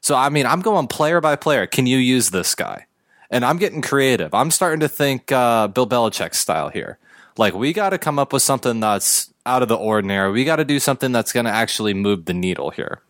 So 0.05 0.13
I 0.13 0.29
mean, 0.29 0.45
I'm 0.45 0.61
going 0.61 0.85
player 0.85 1.19
by 1.19 1.35
player. 1.35 1.65
Can 1.65 1.87
you 1.87 1.97
use 1.97 2.29
this 2.29 2.53
guy? 2.53 2.85
And 3.31 3.43
I'm 3.43 3.57
getting 3.57 3.81
creative. 3.81 4.35
I'm 4.35 4.51
starting 4.51 4.81
to 4.81 4.87
think 4.87 5.31
uh, 5.31 5.67
Bill 5.67 5.87
Belichick 5.87 6.35
style 6.35 6.69
here. 6.69 6.99
Like 7.39 7.55
we 7.55 7.73
got 7.73 7.89
to 7.89 7.97
come 7.97 8.19
up 8.19 8.31
with 8.31 8.43
something 8.43 8.79
that's 8.79 9.33
out 9.47 9.63
of 9.63 9.67
the 9.67 9.75
ordinary. 9.75 10.31
We 10.31 10.45
got 10.45 10.57
to 10.57 10.63
do 10.63 10.77
something 10.77 11.11
that's 11.11 11.33
going 11.33 11.47
to 11.47 11.51
actually 11.51 11.95
move 11.95 12.25
the 12.25 12.35
needle 12.35 12.69
here. 12.69 13.01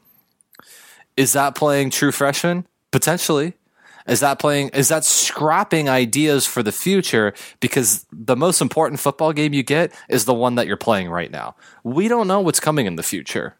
Is 1.17 1.33
that 1.33 1.53
playing 1.53 1.89
true 1.89 2.13
freshman? 2.13 2.65
Potentially. 2.91 3.55
Is 4.07 4.21
that 4.21 4.39
playing, 4.39 4.69
is 4.69 4.87
that 4.87 5.03
scrapping 5.03 5.89
ideas 5.89 6.45
for 6.45 6.63
the 6.63 6.71
future? 6.71 7.33
Because 7.59 8.05
the 8.13 8.37
most 8.37 8.61
important 8.61 9.01
football 9.01 9.33
game 9.33 9.51
you 9.51 9.63
get 9.63 9.91
is 10.07 10.23
the 10.23 10.33
one 10.33 10.55
that 10.55 10.65
you're 10.65 10.77
playing 10.77 11.09
right 11.09 11.29
now. 11.29 11.57
We 11.83 12.07
don't 12.07 12.29
know 12.29 12.39
what's 12.39 12.61
coming 12.61 12.85
in 12.85 12.95
the 12.95 13.03
future. 13.03 13.57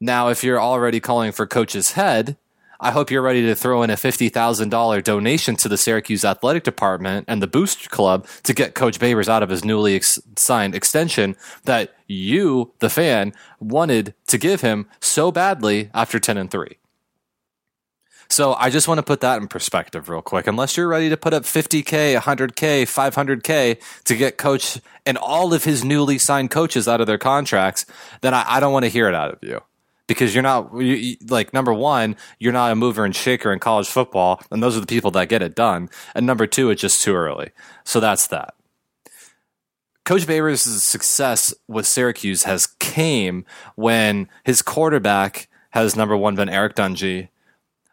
Now, 0.00 0.28
if 0.28 0.44
you're 0.44 0.60
already 0.60 1.00
calling 1.00 1.32
for 1.32 1.46
coach's 1.46 1.92
head, 1.92 2.36
I 2.80 2.92
hope 2.92 3.10
you're 3.10 3.22
ready 3.22 3.42
to 3.46 3.56
throw 3.56 3.82
in 3.82 3.90
a 3.90 3.94
$50,000 3.94 5.02
donation 5.02 5.56
to 5.56 5.68
the 5.68 5.76
Syracuse 5.76 6.24
Athletic 6.24 6.62
Department 6.62 7.24
and 7.26 7.42
the 7.42 7.48
Boost 7.48 7.90
Club 7.90 8.24
to 8.44 8.54
get 8.54 8.76
Coach 8.76 9.00
Babers 9.00 9.28
out 9.28 9.42
of 9.42 9.48
his 9.48 9.64
newly 9.64 9.96
ex- 9.96 10.20
signed 10.36 10.76
extension 10.76 11.34
that 11.64 11.96
you, 12.06 12.72
the 12.78 12.88
fan, 12.88 13.32
wanted 13.58 14.14
to 14.28 14.38
give 14.38 14.60
him 14.60 14.86
so 15.00 15.32
badly 15.32 15.90
after 15.92 16.20
10 16.20 16.38
and 16.38 16.48
3. 16.48 16.78
So 18.30 18.54
I 18.54 18.70
just 18.70 18.86
want 18.86 18.98
to 18.98 19.02
put 19.02 19.22
that 19.22 19.40
in 19.42 19.48
perspective 19.48 20.08
real 20.08 20.22
quick. 20.22 20.46
Unless 20.46 20.76
you're 20.76 20.86
ready 20.86 21.08
to 21.08 21.16
put 21.16 21.34
up 21.34 21.42
50K, 21.42 22.16
100K, 22.16 22.82
500K 22.82 24.04
to 24.04 24.16
get 24.16 24.38
coach 24.38 24.78
and 25.04 25.18
all 25.18 25.52
of 25.52 25.64
his 25.64 25.82
newly 25.82 26.18
signed 26.18 26.52
coaches 26.52 26.86
out 26.86 27.00
of 27.00 27.08
their 27.08 27.18
contracts, 27.18 27.86
then 28.20 28.34
I, 28.34 28.44
I 28.46 28.60
don't 28.60 28.72
want 28.72 28.84
to 28.84 28.90
hear 28.90 29.08
it 29.08 29.14
out 29.16 29.32
of 29.32 29.38
you 29.42 29.62
because 30.08 30.34
you're 30.34 30.42
not 30.42 30.74
you, 30.76 31.16
like 31.28 31.52
number 31.52 31.72
one, 31.72 32.16
you're 32.40 32.52
not 32.52 32.72
a 32.72 32.74
mover 32.74 33.04
and 33.04 33.14
shaker 33.14 33.52
in 33.52 33.60
college 33.60 33.86
football, 33.86 34.42
and 34.50 34.60
those 34.60 34.76
are 34.76 34.80
the 34.80 34.86
people 34.86 35.12
that 35.12 35.28
get 35.28 35.42
it 35.42 35.54
done. 35.54 35.88
And 36.16 36.26
number 36.26 36.48
two, 36.48 36.70
it's 36.70 36.82
just 36.82 37.00
too 37.02 37.14
early. 37.14 37.50
So 37.84 38.00
that's 38.00 38.26
that. 38.28 38.54
Coach 40.04 40.26
Babers' 40.26 40.66
success 40.80 41.54
with 41.68 41.86
Syracuse 41.86 42.44
has 42.44 42.66
came 42.66 43.44
when 43.76 44.28
his 44.42 44.62
quarterback 44.62 45.48
has 45.70 45.94
number 45.94 46.16
one 46.16 46.34
been 46.34 46.48
Eric 46.48 46.74
Dungey. 46.74 47.28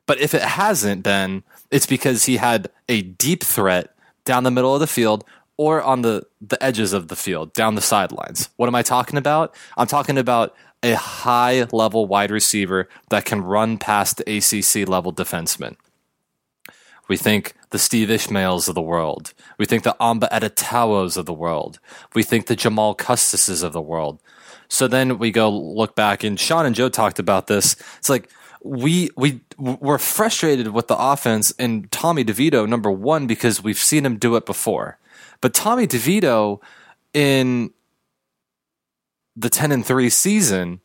But 0.07 0.21
if 0.21 0.33
it 0.33 0.41
hasn't 0.41 1.03
been, 1.03 1.43
it's 1.71 1.85
because 1.85 2.23
he 2.23 2.37
had 2.37 2.69
a 2.87 3.01
deep 3.01 3.43
threat 3.43 3.93
down 4.23 4.43
the 4.43 4.51
middle 4.51 4.73
of 4.73 4.79
the 4.79 4.87
field 4.87 5.25
or 5.57 5.81
on 5.81 6.03
the, 6.03 6.25
the 6.39 6.61
edges 6.63 6.93
of 6.93 7.09
the 7.09 7.15
field, 7.15 7.53
down 7.53 7.75
the 7.75 7.81
sidelines. 7.81 8.49
What 8.55 8.67
am 8.67 8.75
I 8.75 8.81
talking 8.81 9.17
about? 9.17 9.55
I'm 9.77 9.87
talking 9.87 10.17
about 10.17 10.55
a 10.85 10.95
high 10.95 11.65
level 11.71 12.05
wide 12.05 12.29
receiver 12.29 12.87
that 13.09 13.25
can 13.25 13.41
run 13.41 13.77
past 13.77 14.17
the 14.17 14.37
ACC 14.37 14.87
level 14.87 15.11
defenseman. 15.11 15.75
We 17.07 17.17
think 17.17 17.53
the 17.71 17.79
Steve 17.79 18.09
Ishmaels 18.09 18.67
of 18.67 18.75
the 18.75 18.81
world. 18.81 19.33
We 19.57 19.65
think 19.65 19.83
the 19.83 19.95
Amba 19.99 20.33
Etta-Tawos 20.33 21.17
of 21.17 21.25
the 21.25 21.33
world. 21.33 21.79
We 22.13 22.23
think 22.23 22.45
the 22.45 22.55
Jamal 22.55 22.95
Custises 22.95 23.63
of 23.63 23.73
the 23.73 23.81
world. 23.81 24.21
So 24.67 24.87
then 24.87 25.17
we 25.17 25.31
go 25.31 25.49
look 25.49 25.95
back, 25.95 26.23
and 26.23 26.39
Sean 26.39 26.65
and 26.65 26.75
Joe 26.75 26.89
talked 26.89 27.19
about 27.19 27.47
this. 27.47 27.75
It's 27.97 28.09
like 28.09 28.29
we 28.63 29.09
we 29.15 29.41
we're 29.57 29.99
frustrated 29.99 30.69
with 30.69 30.87
the 30.87 30.97
offense 30.97 31.53
and 31.59 31.91
Tommy 31.91 32.25
DeVito 32.25 32.67
number 32.67 32.91
one 32.91 33.27
because 33.27 33.63
we've 33.63 33.77
seen 33.77 34.05
him 34.05 34.17
do 34.17 34.35
it 34.35 34.45
before, 34.47 34.97
but 35.41 35.53
Tommy 35.53 35.85
DeVito 35.85 36.59
in 37.13 37.71
the 39.35 39.49
10 39.49 39.71
and 39.71 39.85
3 39.85 40.09
season 40.09 40.79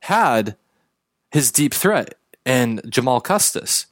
had 0.00 0.56
his 1.30 1.50
deep 1.50 1.74
threat 1.74 2.14
and 2.44 2.80
Jamal 2.88 3.20
Custis. 3.20 3.86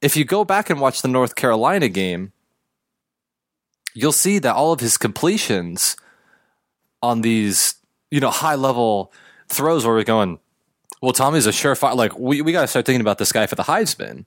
If 0.00 0.16
you 0.16 0.24
go 0.24 0.44
back 0.44 0.70
and 0.70 0.80
watch 0.80 1.02
the 1.02 1.08
North 1.08 1.34
Carolina 1.34 1.88
game, 1.88 2.32
you'll 3.94 4.12
see 4.12 4.38
that 4.38 4.54
all 4.54 4.72
of 4.72 4.80
his 4.80 4.96
completions 4.96 5.96
on 7.02 7.22
these, 7.22 7.76
you 8.10 8.20
know, 8.20 8.30
high 8.30 8.54
level 8.54 9.12
throws 9.48 9.84
where 9.84 9.94
we're 9.94 10.04
going, 10.04 10.38
well, 11.02 11.12
Tommy's 11.12 11.46
a 11.46 11.50
surefire. 11.50 11.96
Like, 11.96 12.18
we, 12.18 12.42
we 12.42 12.52
got 12.52 12.62
to 12.62 12.66
start 12.66 12.86
thinking 12.86 13.00
about 13.00 13.18
this 13.18 13.32
guy 13.32 13.46
for 13.46 13.54
the 13.54 13.64
Heisman 13.64 14.26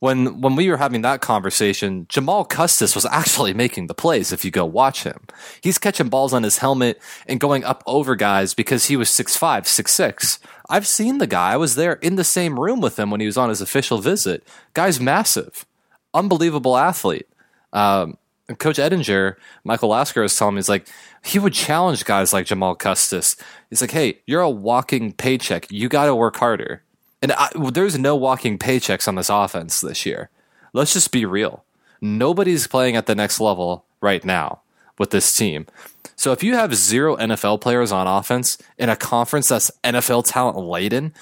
when 0.00 0.40
when 0.40 0.56
we 0.56 0.68
were 0.68 0.76
having 0.76 1.02
that 1.02 1.20
conversation, 1.20 2.06
Jamal 2.08 2.44
Custis 2.44 2.94
was 2.94 3.06
actually 3.06 3.54
making 3.54 3.86
the 3.86 3.94
plays 3.94 4.32
if 4.32 4.44
you 4.44 4.50
go 4.50 4.64
watch 4.64 5.04
him. 5.04 5.20
He's 5.60 5.78
catching 5.78 6.08
balls 6.08 6.32
on 6.32 6.42
his 6.42 6.58
helmet 6.58 7.00
and 7.26 7.40
going 7.40 7.64
up 7.64 7.82
over 7.86 8.14
guys 8.14 8.52
because 8.52 8.86
he 8.86 8.96
was 8.96 9.08
6'5, 9.08 9.62
6'6. 9.62 10.38
I've 10.68 10.86
seen 10.86 11.18
the 11.18 11.26
guy. 11.26 11.52
I 11.52 11.56
was 11.56 11.76
there 11.76 11.94
in 11.94 12.16
the 12.16 12.24
same 12.24 12.60
room 12.60 12.80
with 12.80 12.98
him 12.98 13.10
when 13.10 13.20
he 13.20 13.26
was 13.26 13.38
on 13.38 13.48
his 13.48 13.60
official 13.60 13.98
visit. 13.98 14.46
Guy's 14.74 15.00
massive. 15.00 15.64
Unbelievable 16.12 16.76
athlete. 16.76 17.28
Um, 17.72 18.18
Coach 18.58 18.76
Edinger, 18.76 19.34
Michael 19.64 19.88
Lasker 19.88 20.22
was 20.22 20.36
telling 20.36 20.54
me, 20.54 20.58
he's 20.58 20.68
like, 20.68 20.86
he 21.24 21.38
would 21.38 21.52
challenge 21.52 22.04
guys 22.04 22.32
like 22.32 22.46
Jamal 22.46 22.76
Custis. 22.76 23.36
He's 23.70 23.80
like, 23.80 23.90
hey, 23.90 24.20
you're 24.26 24.40
a 24.40 24.50
walking 24.50 25.12
paycheck. 25.12 25.70
You 25.70 25.88
got 25.88 26.06
to 26.06 26.14
work 26.14 26.36
harder. 26.36 26.82
And 27.22 27.32
I, 27.32 27.48
there's 27.70 27.98
no 27.98 28.14
walking 28.14 28.58
paychecks 28.58 29.08
on 29.08 29.14
this 29.14 29.30
offense 29.30 29.80
this 29.80 30.04
year. 30.04 30.30
Let's 30.72 30.92
just 30.92 31.10
be 31.12 31.24
real. 31.24 31.64
Nobody's 32.00 32.66
playing 32.66 32.96
at 32.96 33.06
the 33.06 33.14
next 33.14 33.40
level 33.40 33.84
right 34.00 34.24
now 34.24 34.60
with 34.98 35.10
this 35.10 35.34
team. 35.34 35.66
So 36.14 36.32
if 36.32 36.42
you 36.42 36.54
have 36.54 36.74
zero 36.74 37.16
NFL 37.16 37.60
players 37.60 37.92
on 37.92 38.06
offense 38.06 38.58
in 38.78 38.88
a 38.88 38.96
conference 38.96 39.48
that's 39.48 39.70
NFL 39.84 40.24
talent 40.26 40.58
laden 40.58 41.14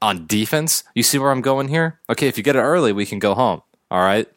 on 0.00 0.26
defense, 0.26 0.84
you 0.94 1.02
see 1.02 1.18
where 1.18 1.30
I'm 1.30 1.40
going 1.40 1.68
here? 1.68 1.98
Okay, 2.08 2.28
if 2.28 2.36
you 2.36 2.44
get 2.44 2.56
it 2.56 2.60
early, 2.60 2.92
we 2.92 3.06
can 3.06 3.18
go 3.18 3.34
home. 3.34 3.62
All 3.90 4.02
right. 4.02 4.28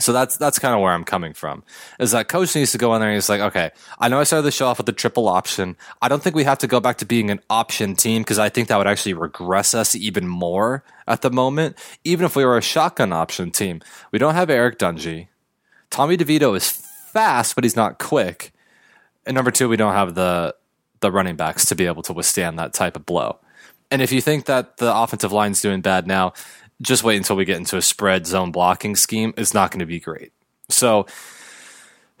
So 0.00 0.12
that's 0.12 0.36
that's 0.36 0.58
kind 0.58 0.74
of 0.74 0.80
where 0.80 0.92
I'm 0.92 1.04
coming 1.04 1.34
from. 1.34 1.62
Is 2.00 2.10
that 2.10 2.28
coach 2.28 2.54
needs 2.54 2.72
to 2.72 2.78
go 2.78 2.94
in 2.94 3.00
there 3.00 3.10
and 3.10 3.16
he's 3.16 3.28
like, 3.28 3.40
okay, 3.40 3.70
I 3.98 4.08
know 4.08 4.18
I 4.18 4.24
started 4.24 4.42
the 4.42 4.50
show 4.50 4.66
off 4.66 4.78
with 4.78 4.86
the 4.86 4.92
triple 4.92 5.28
option. 5.28 5.76
I 6.02 6.08
don't 6.08 6.22
think 6.22 6.34
we 6.34 6.44
have 6.44 6.58
to 6.58 6.66
go 6.66 6.80
back 6.80 6.98
to 6.98 7.06
being 7.06 7.30
an 7.30 7.40
option 7.48 7.94
team 7.94 8.22
because 8.22 8.38
I 8.38 8.48
think 8.48 8.68
that 8.68 8.76
would 8.76 8.88
actually 8.88 9.14
regress 9.14 9.72
us 9.72 9.94
even 9.94 10.26
more 10.26 10.84
at 11.06 11.22
the 11.22 11.30
moment. 11.30 11.78
Even 12.02 12.26
if 12.26 12.34
we 12.34 12.44
were 12.44 12.58
a 12.58 12.62
shotgun 12.62 13.12
option 13.12 13.50
team, 13.52 13.80
we 14.10 14.18
don't 14.18 14.34
have 14.34 14.50
Eric 14.50 14.78
Dungey. 14.78 15.28
Tommy 15.90 16.16
DeVito 16.16 16.56
is 16.56 16.70
fast, 16.70 17.54
but 17.54 17.62
he's 17.62 17.76
not 17.76 17.98
quick. 18.00 18.52
And 19.24 19.34
number 19.34 19.52
two, 19.52 19.68
we 19.68 19.76
don't 19.76 19.94
have 19.94 20.14
the 20.14 20.56
the 21.00 21.12
running 21.12 21.36
backs 21.36 21.66
to 21.66 21.76
be 21.76 21.86
able 21.86 22.02
to 22.02 22.12
withstand 22.12 22.58
that 22.58 22.72
type 22.72 22.96
of 22.96 23.06
blow. 23.06 23.38
And 23.90 24.02
if 24.02 24.10
you 24.10 24.20
think 24.20 24.46
that 24.46 24.78
the 24.78 24.94
offensive 24.96 25.32
line's 25.32 25.60
doing 25.60 25.82
bad 25.82 26.06
now, 26.06 26.32
just 26.84 27.02
wait 27.02 27.16
until 27.16 27.36
we 27.36 27.44
get 27.44 27.56
into 27.56 27.76
a 27.76 27.82
spread 27.82 28.26
zone 28.26 28.52
blocking 28.52 28.96
scheme. 28.96 29.34
It's 29.36 29.54
not 29.54 29.70
going 29.70 29.80
to 29.80 29.86
be 29.86 30.00
great. 30.00 30.32
So 30.68 31.06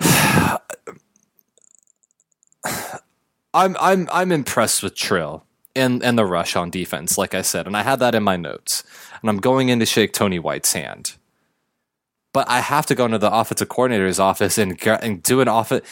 I'm 3.54 3.76
I'm 3.78 4.08
I'm 4.12 4.32
impressed 4.32 4.82
with 4.82 4.96
Trill 4.96 5.44
and 5.76 6.02
and 6.02 6.18
the 6.18 6.24
rush 6.24 6.56
on 6.56 6.70
defense, 6.70 7.16
like 7.18 7.34
I 7.34 7.42
said, 7.42 7.66
and 7.66 7.76
I 7.76 7.82
had 7.82 8.00
that 8.00 8.14
in 8.14 8.22
my 8.22 8.36
notes. 8.36 8.82
And 9.20 9.30
I'm 9.30 9.38
going 9.38 9.68
in 9.68 9.78
to 9.80 9.86
shake 9.86 10.12
Tony 10.12 10.38
White's 10.38 10.72
hand, 10.72 11.16
but 12.32 12.48
I 12.48 12.60
have 12.60 12.86
to 12.86 12.94
go 12.94 13.04
into 13.04 13.18
the 13.18 13.32
offensive 13.32 13.68
coordinator's 13.68 14.18
office 14.18 14.58
and 14.58 14.80
and 14.86 15.22
do 15.22 15.40
an 15.40 15.48
office. 15.48 15.82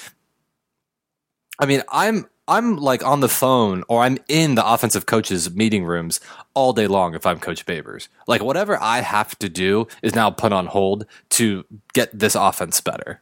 I 1.59 1.67
mean, 1.67 1.83
I'm 1.91 2.27
I'm 2.49 2.77
like 2.77 3.05
on 3.05 3.21
the 3.21 3.29
phone 3.29 3.85
or 3.89 4.03
I'm 4.03 4.19
in 4.29 4.57
the 4.57 4.67
offensive 4.67 5.07
coaches 5.07 5.55
meeting 5.55 5.85
rooms 5.85 6.21
all 6.55 6.73
day 6.73 6.87
long 6.87 7.15
if 7.15 7.25
I'm 7.25 7.39
Coach 7.39 7.65
Babers. 7.67 8.09
Like 8.27 8.43
whatever 8.43 8.81
I 8.81 9.01
have 9.01 9.39
to 9.39 9.49
do 9.49 9.87
is 10.03 10.15
now 10.15 10.31
put 10.31 10.53
on 10.53 10.67
hold 10.67 11.07
to 11.31 11.65
get 11.93 12.17
this 12.17 12.35
offense 12.35 12.81
better. 12.81 13.21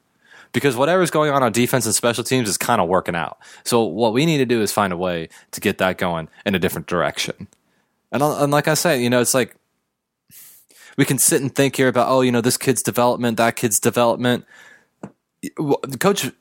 Because 0.52 0.74
whatever's 0.74 1.10
going 1.12 1.30
on 1.30 1.44
on 1.44 1.52
defense 1.52 1.86
and 1.86 1.94
special 1.94 2.24
teams 2.24 2.48
is 2.48 2.56
kind 2.56 2.80
of 2.80 2.88
working 2.88 3.14
out. 3.14 3.38
So 3.62 3.84
what 3.84 4.12
we 4.12 4.26
need 4.26 4.38
to 4.38 4.46
do 4.46 4.62
is 4.62 4.72
find 4.72 4.92
a 4.92 4.96
way 4.96 5.28
to 5.52 5.60
get 5.60 5.78
that 5.78 5.96
going 5.96 6.28
in 6.44 6.54
a 6.54 6.58
different 6.58 6.88
direction. 6.88 7.46
And, 8.10 8.22
uh, 8.22 8.42
and 8.42 8.50
like 8.50 8.66
I 8.66 8.74
said, 8.74 9.00
you 9.00 9.10
know, 9.10 9.20
it's 9.20 9.34
like 9.34 9.54
we 10.96 11.04
can 11.04 11.18
sit 11.18 11.40
and 11.40 11.54
think 11.54 11.76
here 11.76 11.88
about, 11.88 12.08
oh, 12.08 12.22
you 12.22 12.32
know, 12.32 12.40
this 12.40 12.56
kid's 12.56 12.82
development, 12.82 13.36
that 13.36 13.54
kid's 13.54 13.78
development. 13.78 14.44
Coach, 16.00 16.32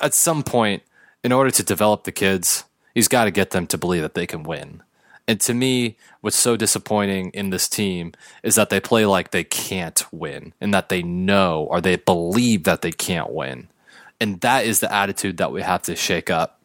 at 0.00 0.12
some 0.12 0.42
point, 0.42 0.82
in 1.24 1.32
order 1.32 1.50
to 1.50 1.62
develop 1.62 2.04
the 2.04 2.12
kids, 2.12 2.64
he's 2.94 3.08
got 3.08 3.24
to 3.24 3.30
get 3.30 3.50
them 3.50 3.66
to 3.68 3.78
believe 3.78 4.02
that 4.02 4.14
they 4.14 4.26
can 4.26 4.42
win. 4.44 4.82
And 5.26 5.40
to 5.40 5.54
me, 5.54 5.96
what's 6.20 6.36
so 6.36 6.54
disappointing 6.54 7.30
in 7.30 7.48
this 7.48 7.66
team 7.66 8.12
is 8.42 8.56
that 8.56 8.68
they 8.68 8.78
play 8.78 9.06
like 9.06 9.30
they 9.30 9.42
can't 9.42 10.04
win 10.12 10.52
and 10.60 10.74
that 10.74 10.90
they 10.90 11.02
know 11.02 11.66
or 11.70 11.80
they 11.80 11.96
believe 11.96 12.64
that 12.64 12.82
they 12.82 12.92
can't 12.92 13.32
win. 13.32 13.68
And 14.20 14.40
that 14.42 14.66
is 14.66 14.80
the 14.80 14.92
attitude 14.92 15.38
that 15.38 15.50
we 15.50 15.62
have 15.62 15.82
to 15.84 15.96
shake 15.96 16.28
up. 16.28 16.60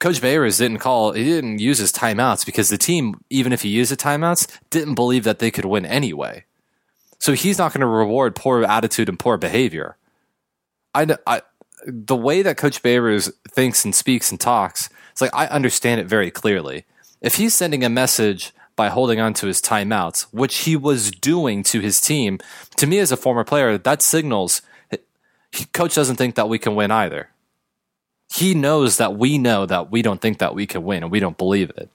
Coach 0.00 0.20
Babers 0.20 0.58
didn't 0.58 0.78
call, 0.78 1.12
he 1.12 1.24
didn't 1.24 1.60
use 1.60 1.78
his 1.78 1.92
timeouts 1.92 2.44
because 2.44 2.68
the 2.68 2.76
team, 2.76 3.22
even 3.30 3.54
if 3.54 3.62
he 3.62 3.70
used 3.70 3.90
the 3.90 3.96
timeouts, 3.96 4.58
didn't 4.68 4.96
believe 4.96 5.24
that 5.24 5.38
they 5.38 5.50
could 5.50 5.64
win 5.64 5.86
anyway. 5.86 6.44
So 7.20 7.32
he's 7.32 7.56
not 7.56 7.72
going 7.72 7.80
to 7.80 7.86
reward 7.86 8.36
poor 8.36 8.64
attitude 8.64 9.08
and 9.08 9.18
poor 9.18 9.38
behavior. 9.38 9.96
I, 10.94 11.16
I, 11.26 11.42
the 11.86 12.16
way 12.16 12.42
that 12.42 12.56
Coach 12.56 12.82
Babers 12.82 13.32
thinks 13.50 13.84
and 13.84 13.94
speaks 13.94 14.30
and 14.30 14.40
talks, 14.40 14.88
it's 15.12 15.20
like 15.20 15.34
I 15.34 15.46
understand 15.46 16.00
it 16.00 16.06
very 16.06 16.30
clearly. 16.30 16.84
If 17.20 17.36
he's 17.36 17.54
sending 17.54 17.84
a 17.84 17.88
message 17.88 18.52
by 18.76 18.88
holding 18.88 19.20
on 19.20 19.34
to 19.34 19.46
his 19.46 19.62
timeouts, 19.62 20.22
which 20.32 20.58
he 20.58 20.76
was 20.76 21.10
doing 21.10 21.62
to 21.64 21.80
his 21.80 22.00
team, 22.00 22.38
to 22.76 22.86
me 22.86 22.98
as 22.98 23.12
a 23.12 23.16
former 23.16 23.44
player, 23.44 23.78
that 23.78 24.02
signals 24.02 24.62
coach 25.72 25.94
doesn't 25.94 26.16
think 26.16 26.34
that 26.34 26.48
we 26.48 26.58
can 26.58 26.74
win 26.74 26.90
either. 26.90 27.28
he 28.32 28.54
knows 28.54 28.96
that 28.96 29.16
we 29.16 29.38
know 29.38 29.64
that 29.66 29.90
we 29.92 30.02
don't 30.02 30.20
think 30.20 30.38
that 30.38 30.54
we 30.54 30.66
can 30.66 30.82
win 30.82 31.02
and 31.04 31.12
we 31.12 31.20
don't 31.20 31.38
believe 31.38 31.70
it. 31.76 31.88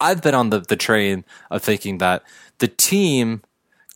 I've 0.00 0.22
been 0.22 0.34
on 0.34 0.50
the, 0.50 0.60
the 0.60 0.76
train 0.76 1.24
of 1.50 1.62
thinking 1.62 1.98
that 1.98 2.22
the 2.58 2.68
team 2.68 3.42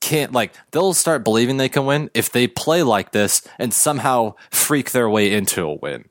can't 0.06 0.30
like 0.30 0.54
they'll 0.70 0.94
start 0.94 1.24
believing 1.24 1.56
they 1.56 1.68
can 1.68 1.84
win 1.84 2.08
if 2.14 2.30
they 2.30 2.46
play 2.46 2.84
like 2.84 3.10
this 3.10 3.42
and 3.58 3.74
somehow 3.74 4.34
freak 4.50 4.92
their 4.92 5.08
way 5.08 5.32
into 5.32 5.64
a 5.64 5.74
win. 5.74 6.08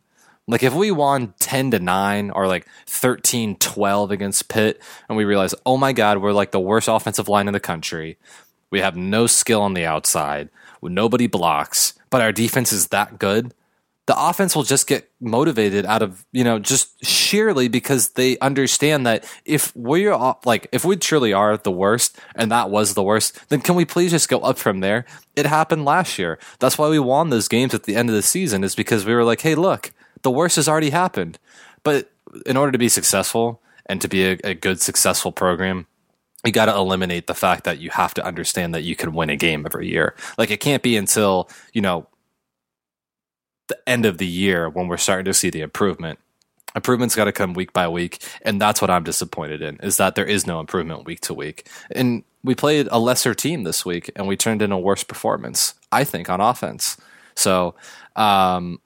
Like 0.50 0.64
if 0.64 0.74
we 0.74 0.92
won 0.92 1.34
10 1.40 1.72
to 1.72 1.80
9 1.80 2.30
or 2.32 2.46
like 2.46 2.68
13 2.88 3.56
12 3.56 4.12
against 4.12 4.50
Pitt 4.50 4.82
and 5.08 5.18
we 5.18 5.24
realize, 5.24 5.56
"Oh 5.66 5.78
my 5.78 5.94
god, 5.94 6.18
we're 6.18 6.34
like 6.34 6.52
the 6.52 6.60
worst 6.60 6.90
offensive 6.90 7.30
line 7.30 7.48
in 7.48 7.54
the 7.54 7.60
country. 7.62 8.18
We 8.70 8.82
have 8.82 8.98
no 8.98 9.28
skill 9.28 9.62
on 9.62 9.76
the 9.76 9.86
outside. 9.86 10.50
Nobody 10.84 11.28
blocks, 11.28 11.94
but 12.10 12.22
our 12.22 12.34
defense 12.34 12.74
is 12.74 12.88
that 12.90 13.18
good." 13.18 13.54
The 14.08 14.16
offense 14.18 14.56
will 14.56 14.64
just 14.64 14.88
get 14.88 15.10
motivated 15.20 15.86
out 15.86 16.02
of 16.02 16.26
you 16.32 16.44
know 16.44 16.60
just 16.60 17.04
sheerly 17.04 17.68
because 17.68 18.10
they 18.10 18.38
understand 18.40 19.06
that 19.06 19.26
if 19.46 19.76
we're 19.76 20.16
like 20.46 20.68
if 20.72 20.86
we 20.86 20.96
truly 20.96 21.34
are 21.34 21.58
the 21.58 21.72
worst 21.72 22.18
and 22.36 22.52
that 22.52 22.70
was 22.70 22.94
the 22.94 23.04
worst 23.04 23.38
then 23.50 23.62
can 23.62 23.76
we 23.76 23.86
please 23.86 24.12
just 24.12 24.30
go 24.30 24.40
up 24.40 24.58
from 24.58 24.80
there? 24.80 25.06
It 25.36 25.46
happened 25.46 25.86
last 25.86 26.18
year. 26.18 26.40
That's 26.60 26.78
why 26.78 26.90
we 26.90 27.00
won 27.00 27.30
those 27.30 27.48
games 27.48 27.74
at 27.74 27.84
the 27.84 27.96
end 27.96 28.10
of 28.10 28.16
the 28.16 28.22
season 28.22 28.64
is 28.64 28.76
because 28.76 29.06
we 29.06 29.14
were 29.14 29.24
like 29.24 29.42
hey 29.42 29.56
look 29.56 29.92
the 30.22 30.32
worst 30.32 30.56
has 30.56 30.68
already 30.68 30.90
happened. 30.92 31.40
But 31.84 32.12
in 32.46 32.58
order 32.58 32.72
to 32.72 32.78
be 32.78 32.90
successful 32.90 33.62
and 33.86 34.02
to 34.02 34.08
be 34.08 34.26
a, 34.26 34.38
a 34.44 34.54
good 34.54 34.82
successful 34.82 35.32
program 35.32 35.88
you 36.46 36.52
got 36.52 36.66
to 36.66 36.76
eliminate 36.76 37.26
the 37.26 37.34
fact 37.34 37.64
that 37.64 37.80
you 37.80 37.90
have 37.90 38.14
to 38.14 38.24
understand 38.24 38.76
that 38.76 38.84
you 38.84 38.96
can 38.96 39.14
win 39.14 39.32
a 39.32 39.36
game 39.36 39.66
every 39.66 39.90
year. 39.90 40.14
Like 40.38 40.52
it 40.52 40.60
can't 40.60 40.84
be 40.84 40.96
until, 40.96 41.50
you 41.74 41.82
know, 41.82 42.08
the 43.68 43.78
end 43.88 44.06
of 44.06 44.18
the 44.18 44.28
year 44.28 44.70
when 44.70 44.88
we're 44.88 44.98
starting 44.98 45.26
to 45.26 45.34
see 45.34 45.50
the 45.50 45.62
improvement. 45.62 46.20
Improvement's 46.76 47.16
got 47.16 47.26
to 47.26 47.32
come 47.32 47.54
week 47.54 47.72
by 47.72 47.88
week, 47.88 48.22
and 48.42 48.60
that's 48.60 48.82
what 48.82 48.90
I'm 48.90 49.04
disappointed 49.04 49.62
in 49.62 49.78
is 49.78 49.98
that 49.98 50.16
there 50.16 50.26
is 50.26 50.46
no 50.46 50.60
improvement 50.60 51.06
week 51.06 51.22
to 51.22 51.34
week. 51.34 51.70
And 51.92 52.24
we 52.44 52.54
played 52.54 52.88
a 52.92 53.00
lesser 53.00 53.34
team 53.34 53.64
this 53.64 53.86
week, 53.86 54.12
and 54.16 54.28
we 54.28 54.36
turned 54.36 54.62
in 54.62 54.72
a 54.72 54.80
worse 54.80 55.04
performance, 55.04 55.74
I 55.92 56.04
think, 56.04 56.30
on 56.30 56.42
offense. 56.42 56.98
So 57.36 57.76
um, 58.16 58.80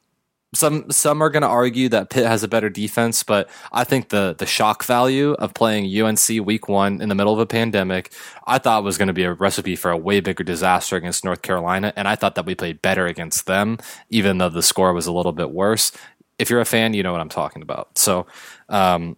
some 0.54 0.90
some 0.90 1.22
are 1.22 1.30
going 1.30 1.44
to 1.44 1.48
argue 1.48 1.90
that 1.90 2.10
Pitt 2.10 2.26
has 2.26 2.44
a 2.44 2.48
better 2.48 2.70
defense, 2.70 3.22
but 3.22 3.50
I 3.72 3.84
think 3.84 4.10
the 4.10 4.36
the 4.38 4.48
shock 4.48 4.84
value 4.84 5.34
of 5.34 5.54
playing 5.54 5.86
UNC 6.02 6.46
Week 6.46 6.68
One 6.68 7.02
in 7.02 7.10
the 7.10 7.16
middle 7.16 7.34
of 7.34 7.40
a 7.40 7.46
pandemic, 7.46 8.12
I 8.48 8.58
thought 8.58 8.84
was 8.84 8.98
going 8.98 9.08
to 9.08 9.14
be 9.14 9.24
a 9.24 9.34
recipe 9.34 9.76
for 9.76 9.92
a 9.92 9.98
way 9.98 10.22
bigger 10.22 10.44
disaster 10.44 10.96
against 10.96 11.24
North 11.24 11.44
Carolina, 11.44 11.94
and 11.96 12.08
I 12.08 12.16
thought 12.16 12.36
that 12.36 12.46
we 12.46 12.56
played 12.56 12.82
better 12.82 13.06
against 13.06 13.46
them, 13.46 13.78
even 14.10 14.40
though 14.40 14.50
the 14.50 14.64
score 14.64 14.92
was 14.94 15.06
a 15.06 15.12
little 15.12 15.34
bit 15.34 15.52
worse. 15.52 15.92
If 16.40 16.50
you're 16.50 16.62
a 16.62 16.66
fan, 16.66 16.94
you 16.94 17.04
know 17.04 17.12
what 17.12 17.22
I'm 17.22 17.30
talking 17.30 17.62
about. 17.62 17.98
So. 17.98 18.26
Um, 18.70 19.18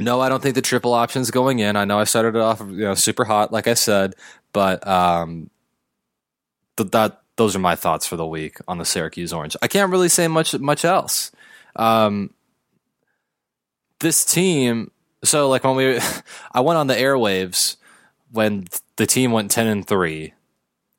no, 0.00 0.20
I 0.20 0.28
don't 0.28 0.40
think 0.40 0.54
the 0.54 0.62
triple 0.62 0.94
option's 0.94 1.32
going 1.32 1.58
in. 1.58 1.74
I 1.74 1.84
know 1.84 1.98
I 1.98 2.04
started 2.04 2.36
it 2.36 2.40
off, 2.40 2.60
you 2.60 2.84
know, 2.84 2.94
super 2.94 3.24
hot, 3.24 3.52
like 3.52 3.66
I 3.66 3.74
said, 3.74 4.14
but 4.52 4.86
um, 4.86 5.50
th- 6.76 6.92
that 6.92 7.20
those 7.38 7.56
are 7.56 7.60
my 7.60 7.76
thoughts 7.76 8.04
for 8.04 8.16
the 8.16 8.26
week 8.26 8.58
on 8.66 8.78
the 8.78 8.84
Syracuse 8.84 9.32
Orange. 9.32 9.56
I 9.62 9.68
can't 9.68 9.90
really 9.90 10.08
say 10.10 10.28
much 10.28 10.58
much 10.58 10.84
else. 10.84 11.30
Um, 11.76 12.34
this 14.00 14.24
team, 14.24 14.90
so 15.24 15.48
like 15.48 15.64
when 15.64 15.76
we, 15.76 16.00
I 16.52 16.60
went 16.60 16.78
on 16.78 16.88
the 16.88 16.94
airwaves 16.94 17.76
when 18.30 18.66
the 18.96 19.06
team 19.06 19.32
went 19.32 19.50
ten 19.50 19.66
and 19.68 19.86
three, 19.86 20.34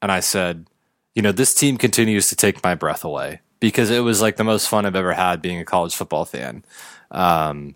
and 0.02 0.12
I 0.12 0.22
said, 0.22 0.66
you 1.14 1.22
know, 1.22 1.34
this 1.34 1.54
team 1.54 1.78
continues 1.78 2.30
to 2.30 2.36
take 2.36 2.64
my 2.64 2.74
breath 2.74 3.04
away 3.04 3.42
because 3.60 3.92
it 3.92 4.00
was 4.00 4.22
like 4.22 4.38
the 4.38 4.44
most 4.44 4.70
fun 4.70 4.86
I've 4.86 4.96
ever 4.96 5.14
had 5.14 5.42
being 5.42 5.60
a 5.60 5.66
college 5.66 5.94
football 5.94 6.24
fan. 6.24 6.64
Um, 7.12 7.76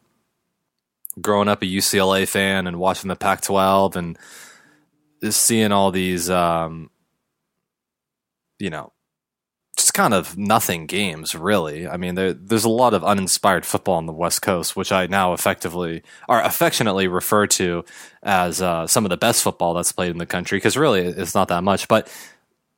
growing 1.21 1.49
up 1.49 1.61
a 1.61 1.65
UCLA 1.65 2.27
fan 2.27 2.65
and 2.65 2.79
watching 2.79 3.09
the 3.09 3.15
Pac-12 3.15 3.95
and 3.97 4.17
seeing 5.33 5.71
all 5.71 5.91
these 5.91 6.29
um, 6.29 6.89
you 8.63 8.69
know, 8.69 8.93
just 9.75 9.93
kind 9.93 10.13
of 10.13 10.37
nothing 10.37 10.87
games, 10.87 11.35
really. 11.35 11.85
I 11.85 11.97
mean, 11.97 12.15
there, 12.15 12.31
there's 12.31 12.63
a 12.63 12.69
lot 12.69 12.93
of 12.93 13.03
uninspired 13.03 13.65
football 13.65 13.95
on 13.95 14.05
the 14.05 14.13
West 14.13 14.41
Coast, 14.41 14.77
which 14.77 14.93
I 14.93 15.07
now 15.07 15.33
effectively 15.33 16.01
or 16.29 16.39
affectionately 16.39 17.09
refer 17.09 17.45
to 17.47 17.83
as 18.21 18.61
uh, 18.61 18.87
some 18.87 19.03
of 19.03 19.09
the 19.09 19.17
best 19.17 19.43
football 19.43 19.73
that's 19.73 19.91
played 19.91 20.11
in 20.11 20.17
the 20.17 20.25
country, 20.25 20.59
because 20.59 20.77
really 20.77 21.01
it's 21.01 21.35
not 21.35 21.49
that 21.49 21.61
much. 21.61 21.89
But 21.89 22.09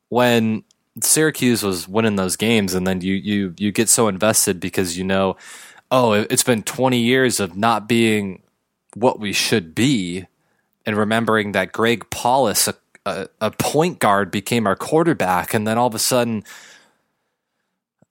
when 0.08 0.64
Syracuse 1.00 1.62
was 1.62 1.86
winning 1.86 2.16
those 2.16 2.34
games, 2.34 2.74
and 2.74 2.84
then 2.84 3.00
you 3.00 3.14
you 3.14 3.54
you 3.58 3.70
get 3.70 3.88
so 3.88 4.08
invested 4.08 4.58
because 4.58 4.98
you 4.98 5.04
know, 5.04 5.36
oh, 5.92 6.14
it's 6.14 6.44
been 6.44 6.64
20 6.64 6.98
years 6.98 7.38
of 7.38 7.56
not 7.56 7.86
being 7.86 8.42
what 8.94 9.20
we 9.20 9.32
should 9.32 9.72
be, 9.72 10.26
and 10.84 10.96
remembering 10.96 11.52
that 11.52 11.70
Greg 11.70 12.10
Paulus, 12.10 12.68
a 13.06 13.28
a, 13.40 13.50
point 13.52 14.00
guard 14.00 14.30
became 14.30 14.66
our 14.66 14.76
quarterback, 14.76 15.54
and 15.54 15.66
then 15.66 15.78
all 15.78 15.86
of 15.86 15.94
a 15.94 15.98
sudden, 15.98 16.44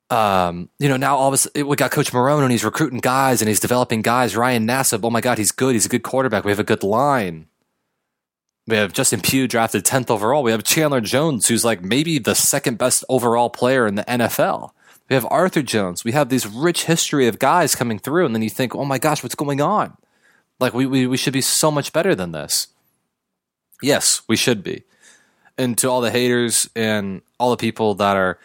um, 0.10 0.70
you 0.80 0.88
know, 0.88 0.98
now 0.98 1.18
all 1.18 1.28
of 1.28 1.34
a 1.34 1.38
sudden 1.38 1.68
we 1.68 1.76
got 1.76 1.92
Coach 1.92 2.12
Marrone 2.12 2.44
and 2.44 2.52
he's 2.52 2.64
recruiting 2.64 3.00
guys 3.00 3.42
and 3.42 3.50
he's 3.50 3.60
developing 3.60 4.02
guys. 4.02 4.36
Ryan 4.36 4.68
Nassib, 4.68 5.02
oh 5.04 5.10
my 5.10 5.22
God, 5.22 5.38
he's 5.38 5.52
good. 5.52 5.74
He's 5.74 5.86
a 5.86 5.90
good 5.90 6.04
quarterback. 6.04 6.46
We 6.46 6.52
have 6.52 6.60
a 6.60 6.64
good 6.64 6.84
line. 6.84 7.48
We 8.68 8.78
have 8.78 8.94
Justin 8.94 9.22
Pugh 9.22 9.48
drafted 9.48 9.84
10th 9.86 10.10
overall. 10.10 10.42
We 10.42 10.52
have 10.52 10.64
Chandler 10.64 11.02
Jones, 11.02 11.48
who's 11.48 11.64
like 11.64 11.84
maybe 11.84 12.18
the 12.18 12.34
second 12.34 12.78
best 12.80 13.04
overall 13.10 13.50
player 13.50 13.86
in 13.86 13.96
the 13.96 14.04
NFL. 14.04 14.72
We 15.08 15.14
have 15.14 15.28
Arthur 15.30 15.62
Jones. 15.62 16.04
We 16.04 16.14
have 16.14 16.30
this 16.30 16.48
rich 16.48 16.86
history 16.86 17.28
of 17.28 17.38
guys 17.38 17.76
coming 17.76 18.00
through, 18.00 18.26
and 18.26 18.34
then 18.34 18.42
you 18.42 18.50
think, 18.50 18.74
oh 18.74 18.86
my 18.86 18.98
gosh, 18.98 19.22
what's 19.22 19.36
going 19.36 19.62
on? 19.62 19.96
Like 20.60 20.74
we, 20.74 20.88
we, 20.88 21.06
we 21.06 21.18
should 21.18 21.34
be 21.34 21.42
so 21.42 21.70
much 21.70 21.94
better 21.94 22.16
than 22.16 22.32
this. 22.32 22.70
Yes, 23.82 24.22
we 24.28 24.36
should 24.36 24.64
be. 24.64 24.84
And 25.58 25.78
to 25.78 25.90
all 25.90 26.02
the 26.02 26.12
haters 26.12 26.70
and 26.76 27.22
all 27.40 27.52
the 27.52 27.58
people 27.58 27.96
that 27.96 28.18
are, 28.18 28.38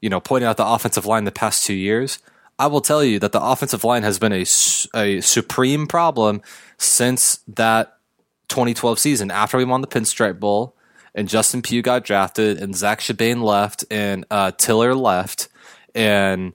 you 0.00 0.08
know, 0.08 0.20
pointing 0.20 0.48
out 0.48 0.56
the 0.56 0.66
offensive 0.66 1.06
line 1.06 1.24
the 1.24 1.32
past 1.32 1.64
two 1.64 1.74
years, 1.74 2.18
I 2.58 2.66
will 2.66 2.80
tell 2.80 3.04
you 3.04 3.18
that 3.20 3.32
the 3.32 3.42
offensive 3.42 3.84
line 3.84 4.02
has 4.02 4.18
been 4.18 4.32
a, 4.32 4.44
a 4.94 5.20
supreme 5.20 5.86
problem 5.86 6.42
since 6.76 7.40
that 7.48 7.98
2012 8.48 8.98
season. 8.98 9.30
After 9.30 9.58
we 9.58 9.64
won 9.64 9.80
the 9.80 9.86
Pinstripe 9.86 10.40
Bowl 10.40 10.74
and 11.14 11.28
Justin 11.28 11.62
Pugh 11.62 11.82
got 11.82 12.04
drafted 12.04 12.60
and 12.60 12.74
Zach 12.74 13.00
Chibane 13.00 13.42
left 13.42 13.84
and 13.90 14.24
uh, 14.30 14.50
Tiller 14.52 14.94
left 14.94 15.48
and 15.94 16.52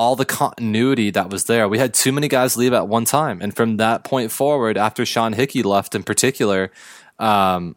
all 0.00 0.16
the 0.16 0.24
continuity 0.24 1.10
that 1.10 1.28
was 1.28 1.44
there. 1.44 1.68
We 1.68 1.78
had 1.78 1.92
too 1.92 2.10
many 2.10 2.26
guys 2.26 2.56
leave 2.56 2.72
at 2.72 2.88
one 2.88 3.04
time. 3.04 3.42
And 3.42 3.54
from 3.54 3.76
that 3.76 4.02
point 4.02 4.32
forward, 4.32 4.78
after 4.78 5.04
Sean 5.04 5.34
Hickey 5.34 5.62
left 5.62 5.94
in 5.94 6.04
particular, 6.04 6.72
um, 7.20 7.76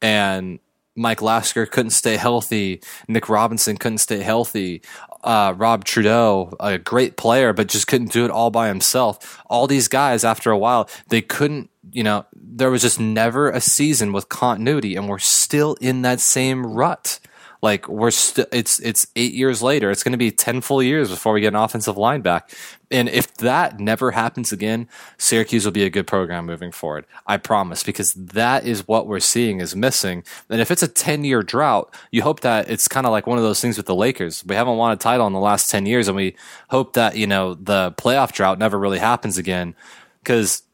and 0.00 0.60
Mike 0.96 1.20
Lasker 1.20 1.66
couldn't 1.66 1.90
stay 1.90 2.16
healthy. 2.16 2.80
Nick 3.08 3.28
Robinson 3.28 3.76
couldn't 3.76 3.98
stay 3.98 4.22
healthy. 4.22 4.82
Uh, 5.22 5.54
Rob 5.56 5.84
Trudo, 5.84 6.54
a 6.60 6.78
great 6.78 7.16
player, 7.16 7.52
but 7.52 7.66
just 7.66 7.86
couldn't 7.86 8.12
do 8.12 8.24
it 8.24 8.30
all 8.30 8.50
by 8.50 8.68
himself. 8.68 9.42
All 9.46 9.66
these 9.66 9.88
guys, 9.88 10.24
after 10.24 10.50
a 10.50 10.58
while, 10.58 10.88
they 11.08 11.22
couldn't, 11.22 11.70
you 11.90 12.02
know, 12.02 12.26
there 12.34 12.70
was 12.70 12.82
just 12.82 13.00
never 13.00 13.50
a 13.50 13.60
season 13.60 14.12
with 14.12 14.28
continuity, 14.28 14.94
and 14.94 15.08
we're 15.08 15.18
still 15.18 15.74
in 15.80 16.02
that 16.02 16.20
same 16.20 16.64
rut. 16.64 17.18
Like 17.64 17.88
we're 17.88 18.10
still, 18.10 18.44
it's 18.52 18.78
it's 18.80 19.06
eight 19.16 19.32
years 19.32 19.62
later. 19.62 19.90
It's 19.90 20.02
going 20.02 20.12
to 20.12 20.18
be 20.18 20.30
ten 20.30 20.60
full 20.60 20.82
years 20.82 21.08
before 21.08 21.32
we 21.32 21.40
get 21.40 21.54
an 21.54 21.56
offensive 21.56 21.96
line 21.96 22.20
back. 22.20 22.52
And 22.90 23.08
if 23.08 23.32
that 23.38 23.80
never 23.80 24.10
happens 24.10 24.52
again, 24.52 24.86
Syracuse 25.16 25.64
will 25.64 25.72
be 25.72 25.86
a 25.86 25.88
good 25.88 26.06
program 26.06 26.44
moving 26.44 26.72
forward. 26.72 27.06
I 27.26 27.38
promise, 27.38 27.82
because 27.82 28.12
that 28.12 28.66
is 28.66 28.86
what 28.86 29.06
we're 29.06 29.18
seeing 29.18 29.60
is 29.60 29.74
missing. 29.74 30.24
And 30.50 30.60
if 30.60 30.70
it's 30.70 30.82
a 30.82 30.88
ten 30.88 31.24
year 31.24 31.42
drought, 31.42 31.94
you 32.10 32.20
hope 32.20 32.40
that 32.40 32.68
it's 32.68 32.86
kind 32.86 33.06
of 33.06 33.12
like 33.12 33.26
one 33.26 33.38
of 33.38 33.44
those 33.44 33.62
things 33.62 33.78
with 33.78 33.86
the 33.86 33.94
Lakers. 33.94 34.44
We 34.44 34.56
haven't 34.56 34.76
won 34.76 34.92
a 34.92 34.96
title 34.96 35.26
in 35.26 35.32
the 35.32 35.40
last 35.40 35.70
ten 35.70 35.86
years, 35.86 36.06
and 36.06 36.16
we 36.18 36.36
hope 36.68 36.92
that 36.92 37.16
you 37.16 37.26
know 37.26 37.54
the 37.54 37.92
playoff 37.92 38.32
drought 38.32 38.58
never 38.58 38.78
really 38.78 38.98
happens 38.98 39.38
again. 39.38 39.74
Because 40.22 40.64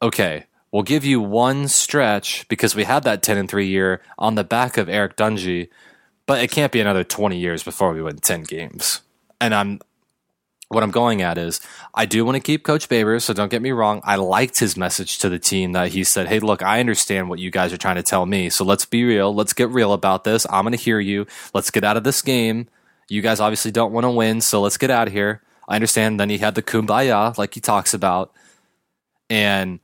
okay, 0.00 0.46
we'll 0.70 0.84
give 0.84 1.04
you 1.04 1.20
one 1.20 1.66
stretch 1.66 2.46
because 2.46 2.76
we 2.76 2.84
had 2.84 3.02
that 3.02 3.24
ten 3.24 3.36
and 3.36 3.48
three 3.48 3.66
year 3.66 4.00
on 4.16 4.36
the 4.36 4.44
back 4.44 4.78
of 4.78 4.88
Eric 4.88 5.16
Dungey 5.16 5.70
but 6.30 6.44
it 6.44 6.52
can't 6.52 6.70
be 6.70 6.80
another 6.80 7.02
20 7.02 7.36
years 7.36 7.64
before 7.64 7.92
we 7.92 8.00
win 8.00 8.18
10 8.18 8.44
games. 8.44 9.00
And 9.40 9.52
I'm 9.52 9.80
what 10.68 10.84
I'm 10.84 10.92
going 10.92 11.22
at 11.22 11.38
is 11.38 11.60
I 11.92 12.06
do 12.06 12.24
want 12.24 12.36
to 12.36 12.40
keep 12.40 12.62
Coach 12.62 12.88
Babers, 12.88 13.22
so 13.22 13.34
don't 13.34 13.50
get 13.50 13.60
me 13.60 13.72
wrong. 13.72 14.00
I 14.04 14.14
liked 14.14 14.60
his 14.60 14.76
message 14.76 15.18
to 15.18 15.28
the 15.28 15.40
team 15.40 15.72
that 15.72 15.88
he 15.88 16.04
said, 16.04 16.28
Hey, 16.28 16.38
look, 16.38 16.62
I 16.62 16.78
understand 16.78 17.28
what 17.28 17.40
you 17.40 17.50
guys 17.50 17.72
are 17.72 17.76
trying 17.76 17.96
to 17.96 18.04
tell 18.04 18.26
me. 18.26 18.48
So 18.48 18.64
let's 18.64 18.84
be 18.84 19.02
real. 19.02 19.34
Let's 19.34 19.52
get 19.52 19.70
real 19.70 19.92
about 19.92 20.22
this. 20.22 20.46
I'm 20.48 20.62
going 20.62 20.70
to 20.70 20.78
hear 20.78 21.00
you. 21.00 21.26
Let's 21.52 21.72
get 21.72 21.82
out 21.82 21.96
of 21.96 22.04
this 22.04 22.22
game. 22.22 22.68
You 23.08 23.22
guys 23.22 23.40
obviously 23.40 23.72
don't 23.72 23.92
want 23.92 24.04
to 24.04 24.10
win, 24.12 24.40
so 24.40 24.60
let's 24.60 24.76
get 24.76 24.88
out 24.88 25.08
of 25.08 25.12
here. 25.12 25.42
I 25.66 25.74
understand. 25.74 26.20
Then 26.20 26.30
he 26.30 26.38
had 26.38 26.54
the 26.54 26.62
kumbaya, 26.62 27.36
like 27.38 27.54
he 27.54 27.60
talks 27.60 27.92
about. 27.92 28.32
And 29.28 29.80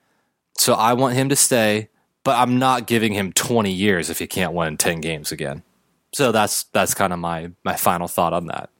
so 0.57 0.75
I 0.75 0.93
want 0.93 1.17
him 1.17 1.29
to 1.29 1.35
stay, 1.35 1.89
but 2.23 2.39
I'm 2.39 2.61
not 2.61 2.87
giving 2.87 3.15
him 3.15 3.33
20 3.33 3.73
years 3.73 4.11
if 4.11 4.21
he 4.21 4.29
can't 4.29 4.53
win 4.53 4.77
10 4.77 5.01
games 5.01 5.33
again. 5.33 5.65
So 6.17 6.33
that's 6.33 6.65
that's 6.73 6.95
kind 6.95 7.13
of 7.13 7.19
my 7.19 7.51
my 7.63 7.77
final 7.77 8.09
thought 8.09 8.33
on 8.33 8.47
that. 8.47 8.71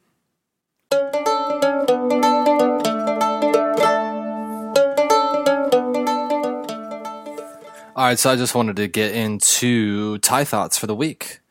All 7.95 8.05
right, 8.05 8.17
so 8.17 8.31
I 8.31 8.35
just 8.37 8.55
wanted 8.55 8.77
to 8.77 8.87
get 8.87 9.13
into 9.13 10.17
Ty 10.17 10.45
thoughts 10.45 10.79
for 10.79 10.87
the 10.87 10.95
week, 10.95 11.41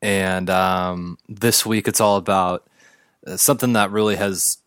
and 0.00 0.48
um, 0.48 1.18
this 1.28 1.66
week 1.66 1.88
it's 1.88 2.00
all 2.00 2.18
about 2.18 2.64
uh, 3.26 3.36
something 3.36 3.72
that 3.72 3.90
really 3.90 4.14
has 4.14 4.58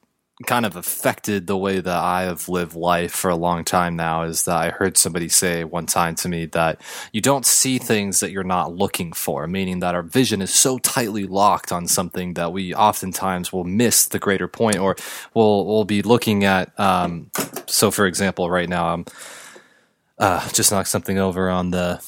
kind 0.45 0.65
of 0.65 0.78
affected 0.78 1.47
the 1.47 1.58
way 1.58 1.82
that 1.82 1.97
I 1.97 2.21
have 2.21 2.47
lived 2.47 2.73
life 2.73 3.12
for 3.12 3.30
a 3.30 3.36
long 3.36 3.65
time 3.65 3.97
now 3.97 4.23
is 4.23 4.43
that 4.43 4.56
I 4.56 4.69
heard 4.69 4.97
somebody 4.97 5.28
say 5.28 5.65
one 5.65 5.86
time 5.86 6.15
to 6.15 6.30
me 6.30 6.45
that 6.47 6.80
you 7.12 7.19
don't 7.19 7.45
see 7.45 7.78
things 7.78 8.21
that 8.21 8.32
you're 8.32 8.43
not 8.45 8.73
looking 8.73 9.12
for, 9.12 9.47
meaning 9.47 9.80
that 9.80 9.95
our 9.95 10.02
vision 10.02 10.41
is 10.41 10.54
so 10.54 10.78
tightly 10.78 11.25
locked 11.25 11.73
on 11.73 11.88
something 11.88 12.36
that 12.36 12.54
we 12.54 12.73
oftentimes 12.73 13.52
will 13.52 13.65
miss 13.65 14.06
the 14.06 14.19
greater 14.19 14.47
point 14.47 14.78
or 14.78 14.95
we'll, 15.34 15.65
we'll 15.65 15.84
be 15.84 16.02
looking 16.02 16.45
at. 16.45 16.78
Um, 16.80 17.32
so, 17.65 17.91
for 17.91 18.06
example, 18.06 18.49
right 18.49 18.69
now 18.69 18.93
I'm 18.93 19.06
uh, 20.19 20.47
just 20.49 20.71
knocked 20.71 20.89
something 20.89 21.17
over 21.17 21.49
on 21.49 21.71
the 21.71 22.02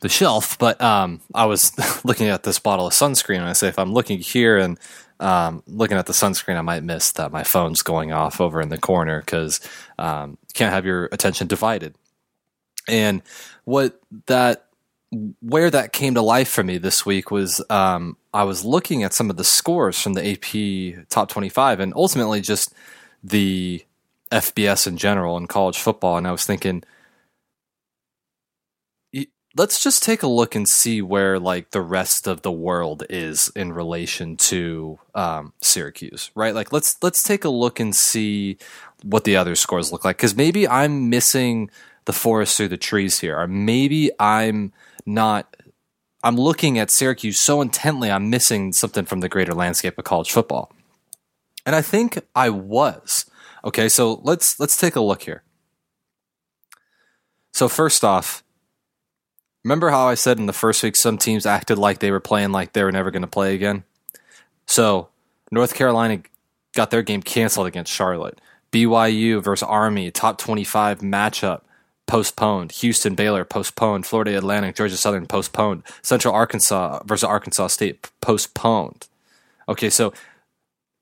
the 0.00 0.08
shelf, 0.10 0.58
but 0.58 0.78
um, 0.82 1.22
I 1.34 1.46
was 1.46 1.72
looking 2.04 2.28
at 2.28 2.42
this 2.42 2.58
bottle 2.58 2.86
of 2.86 2.92
sunscreen, 2.92 3.38
and 3.38 3.46
I 3.46 3.54
say 3.54 3.68
if 3.68 3.78
I'm 3.78 3.94
looking 3.94 4.18
here 4.18 4.58
and 4.58 4.78
um, 5.24 5.62
looking 5.66 5.96
at 5.96 6.04
the 6.06 6.12
sunscreen, 6.12 6.56
I 6.56 6.60
might 6.60 6.82
miss 6.82 7.12
that 7.12 7.32
my 7.32 7.44
phone's 7.44 7.80
going 7.80 8.12
off 8.12 8.40
over 8.40 8.60
in 8.60 8.68
the 8.68 8.78
corner 8.78 9.20
because 9.20 9.60
um, 9.98 10.36
you 10.42 10.52
can't 10.52 10.72
have 10.72 10.84
your 10.84 11.06
attention 11.06 11.46
divided. 11.46 11.94
And 12.86 13.22
what 13.64 13.98
that 14.26 14.66
where 15.40 15.70
that 15.70 15.92
came 15.92 16.14
to 16.14 16.22
life 16.22 16.48
for 16.48 16.62
me 16.62 16.76
this 16.76 17.06
week 17.06 17.30
was 17.30 17.62
um, 17.70 18.16
I 18.34 18.44
was 18.44 18.64
looking 18.64 19.02
at 19.04 19.14
some 19.14 19.30
of 19.30 19.36
the 19.36 19.44
scores 19.44 19.98
from 19.98 20.14
the 20.14 20.32
AP 20.32 21.08
Top 21.08 21.28
25 21.28 21.80
and 21.80 21.94
ultimately 21.94 22.40
just 22.40 22.74
the 23.22 23.84
FBS 24.30 24.86
in 24.86 24.96
general 24.98 25.36
in 25.36 25.46
college 25.46 25.78
football, 25.78 26.18
and 26.18 26.26
I 26.26 26.32
was 26.32 26.44
thinking 26.44 26.82
let's 29.56 29.82
just 29.82 30.02
take 30.02 30.22
a 30.22 30.28
look 30.28 30.54
and 30.54 30.68
see 30.68 31.00
where 31.00 31.38
like 31.38 31.70
the 31.70 31.80
rest 31.80 32.26
of 32.26 32.42
the 32.42 32.52
world 32.52 33.04
is 33.08 33.50
in 33.54 33.72
relation 33.72 34.36
to 34.36 34.98
um, 35.14 35.52
Syracuse, 35.62 36.30
right? 36.34 36.54
Like 36.54 36.72
let's 36.72 36.96
let's 37.02 37.22
take 37.22 37.44
a 37.44 37.48
look 37.48 37.80
and 37.80 37.94
see 37.94 38.58
what 39.02 39.24
the 39.24 39.36
other 39.36 39.54
scores 39.54 39.92
look 39.92 40.04
like 40.04 40.16
because 40.16 40.34
maybe 40.34 40.66
I'm 40.66 41.08
missing 41.08 41.70
the 42.04 42.12
forest 42.12 42.56
through 42.56 42.68
the 42.68 42.76
trees 42.76 43.20
here, 43.20 43.38
or 43.38 43.46
maybe 43.46 44.10
I'm 44.18 44.72
not. 45.06 45.56
I'm 46.22 46.36
looking 46.36 46.78
at 46.78 46.90
Syracuse 46.90 47.38
so 47.38 47.60
intently, 47.60 48.10
I'm 48.10 48.30
missing 48.30 48.72
something 48.72 49.04
from 49.04 49.20
the 49.20 49.28
greater 49.28 49.52
landscape 49.52 49.98
of 49.98 50.04
college 50.04 50.32
football, 50.32 50.72
and 51.66 51.76
I 51.76 51.82
think 51.82 52.20
I 52.34 52.50
was. 52.50 53.26
Okay, 53.64 53.88
so 53.88 54.20
let's 54.24 54.58
let's 54.58 54.76
take 54.76 54.96
a 54.96 55.00
look 55.00 55.22
here. 55.22 55.42
So 57.52 57.68
first 57.68 58.04
off, 58.04 58.43
Remember 59.64 59.90
how 59.90 60.08
I 60.08 60.14
said 60.14 60.38
in 60.38 60.46
the 60.46 60.52
first 60.52 60.82
week 60.82 60.94
some 60.94 61.16
teams 61.16 61.46
acted 61.46 61.78
like 61.78 61.98
they 61.98 62.10
were 62.10 62.20
playing 62.20 62.52
like 62.52 62.72
they 62.72 62.84
were 62.84 62.92
never 62.92 63.10
going 63.10 63.22
to 63.22 63.28
play 63.28 63.54
again? 63.54 63.84
So, 64.66 65.08
North 65.50 65.74
Carolina 65.74 66.20
got 66.74 66.90
their 66.90 67.02
game 67.02 67.22
canceled 67.22 67.66
against 67.66 67.92
Charlotte. 67.92 68.40
BYU 68.72 69.42
versus 69.42 69.66
Army, 69.66 70.10
top 70.10 70.36
25 70.36 70.98
matchup, 70.98 71.62
postponed. 72.06 72.72
Houston, 72.72 73.14
Baylor, 73.14 73.44
postponed. 73.44 74.04
Florida 74.04 74.36
Atlantic, 74.36 74.76
Georgia 74.76 74.96
Southern, 74.96 75.26
postponed. 75.26 75.82
Central 76.02 76.34
Arkansas 76.34 77.02
versus 77.04 77.24
Arkansas 77.24 77.68
State, 77.68 78.10
postponed. 78.20 79.08
Okay, 79.68 79.88
so 79.88 80.12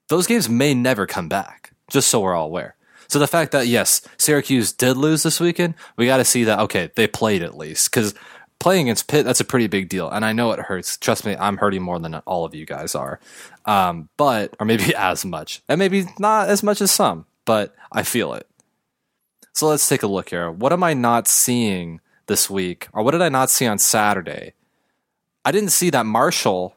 those 0.09 0.27
games 0.27 0.49
may 0.49 0.75
never 0.75 1.07
come 1.07 1.29
back, 1.29 1.73
just 1.89 2.09
so 2.09 2.21
we're 2.21 2.35
all 2.35 2.47
aware. 2.47 2.77
So 3.09 3.19
the 3.19 3.27
fact 3.27 3.53
that, 3.53 3.67
yes, 3.67 4.01
Syracuse 4.19 4.73
did 4.73 4.97
lose 4.97 5.23
this 5.23 5.41
weekend, 5.41 5.75
we 5.97 6.07
got 6.07 6.19
to 6.19 6.25
see 6.25 6.45
that, 6.45 6.61
okay, 6.61 6.91
they 6.95 7.07
played 7.07 7.43
at 7.43 7.57
least. 7.57 7.91
Because 7.91 8.15
playing 8.63 8.87
against 8.87 9.09
Pitt, 9.09 9.25
that's 9.25 9.41
a 9.41 9.45
pretty 9.45 9.67
big 9.67 9.89
deal. 9.89 10.09
And 10.09 10.25
I 10.25 10.33
know 10.33 10.53
it 10.53 10.61
hurts. 10.61 10.97
Trust 10.97 11.27
me, 11.27 11.35
I'm 11.37 11.57
hurting 11.57 11.83
more 11.83 11.99
than 11.99 12.15
all 12.15 12.45
of 12.45 12.55
you 12.55 12.65
guys 12.65 12.95
are. 12.95 13.19
Um, 13.67 14.09
but, 14.17 14.55
or 14.61 14.65
maybe 14.65 14.95
as 14.97 15.25
much. 15.25 15.63
And 15.69 15.81
maybe 15.81 16.07
not 16.21 16.49
as 16.49 16.63
much 16.63 16.81
as 16.81 16.93
some, 16.93 17.27
but 17.45 17.75
I 17.91 18.05
feel 18.05 18.33
it. 18.35 18.47
So 19.53 19.67
let's 19.67 19.89
take 19.89 20.05
a 20.05 20.07
look 20.07 20.31
here. 20.31 20.51
What 20.51 20.73
am 20.73 20.85
I 20.85 20.95
not 20.95 21.27
seeing 21.27 22.01
this 22.29 22.49
week? 22.49 22.87
Or 22.93 23.03
what 23.03 23.11
did 23.11 23.21
I 23.21 23.29
not 23.29 23.51
see 23.51 23.67
on 23.67 23.79
Saturday? 23.79 24.55
I 25.45 25.51
didn't 25.51 25.71
see 25.71 25.91
that 25.91 26.07
Marshall 26.07 26.77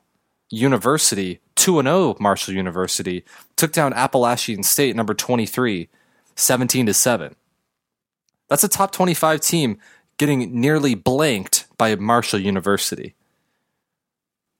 University, 0.50 1.40
2 1.56 1.84
0 1.84 2.16
Marshall 2.20 2.56
University, 2.56 3.24
took 3.56 3.72
down 3.72 3.94
Appalachian 3.94 4.64
State, 4.64 4.96
number 4.96 5.14
23, 5.14 5.88
17 6.36 6.86
to 6.88 6.94
7. 6.96 7.36
That's 8.50 8.64
a 8.64 8.68
top 8.68 8.92
25 8.92 9.40
team 9.42 9.78
getting 10.18 10.60
nearly 10.60 10.96
blanked 10.96 11.65
by 11.78 11.96
Marshall 11.96 12.40
University. 12.40 13.16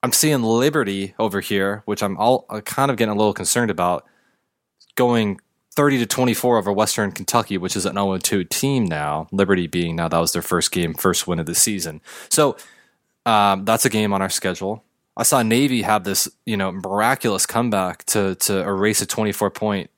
I'm 0.04 0.12
seeing 0.12 0.44
Liberty 0.44 1.16
over 1.18 1.42
here, 1.42 1.82
which 1.86 2.04
I'm 2.04 2.18
all 2.18 2.46
uh, 2.50 2.62
kind 2.62 2.92
of 2.92 2.98
getting 2.98 3.14
a 3.14 3.18
little 3.18 3.34
concerned 3.34 3.72
about, 3.72 4.06
going 4.96 5.40
30 5.76 6.00
to 6.00 6.06
24 6.06 6.58
over 6.58 6.72
Western 6.72 7.12
Kentucky, 7.12 7.58
which 7.58 7.76
is 7.76 7.86
an 7.86 7.94
0 7.96 8.18
2 8.18 8.44
team 8.46 8.86
now. 8.86 9.28
Liberty 9.32 9.68
being 9.68 9.96
now 9.96 10.08
that 10.08 10.18
was 10.20 10.32
their 10.34 10.42
first 10.42 10.72
game, 10.72 10.94
first 10.94 11.28
win 11.28 11.40
of 11.40 11.46
the 11.46 11.56
season. 11.56 12.02
So 12.30 12.56
um, 13.26 13.66
that's 13.66 13.86
a 13.86 13.90
game 13.90 14.14
on 14.14 14.22
our 14.22 14.30
schedule. 14.30 14.84
I 15.18 15.24
saw 15.24 15.42
Navy 15.42 15.82
have 15.82 16.04
this, 16.04 16.30
you 16.46 16.58
know, 16.58 16.72
miraculous 16.72 17.46
comeback 17.46 18.04
to 18.06 18.36
to 18.36 18.60
erase 18.60 19.02
a 19.02 19.06
24 19.06 19.50
point 19.52 19.90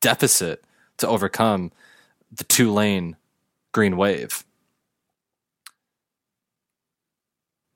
deficit 0.00 0.64
to 0.98 1.08
overcome 1.08 1.72
the 2.32 2.44
Tulane 2.44 3.16
Green 3.72 3.96
Wave. 3.96 4.44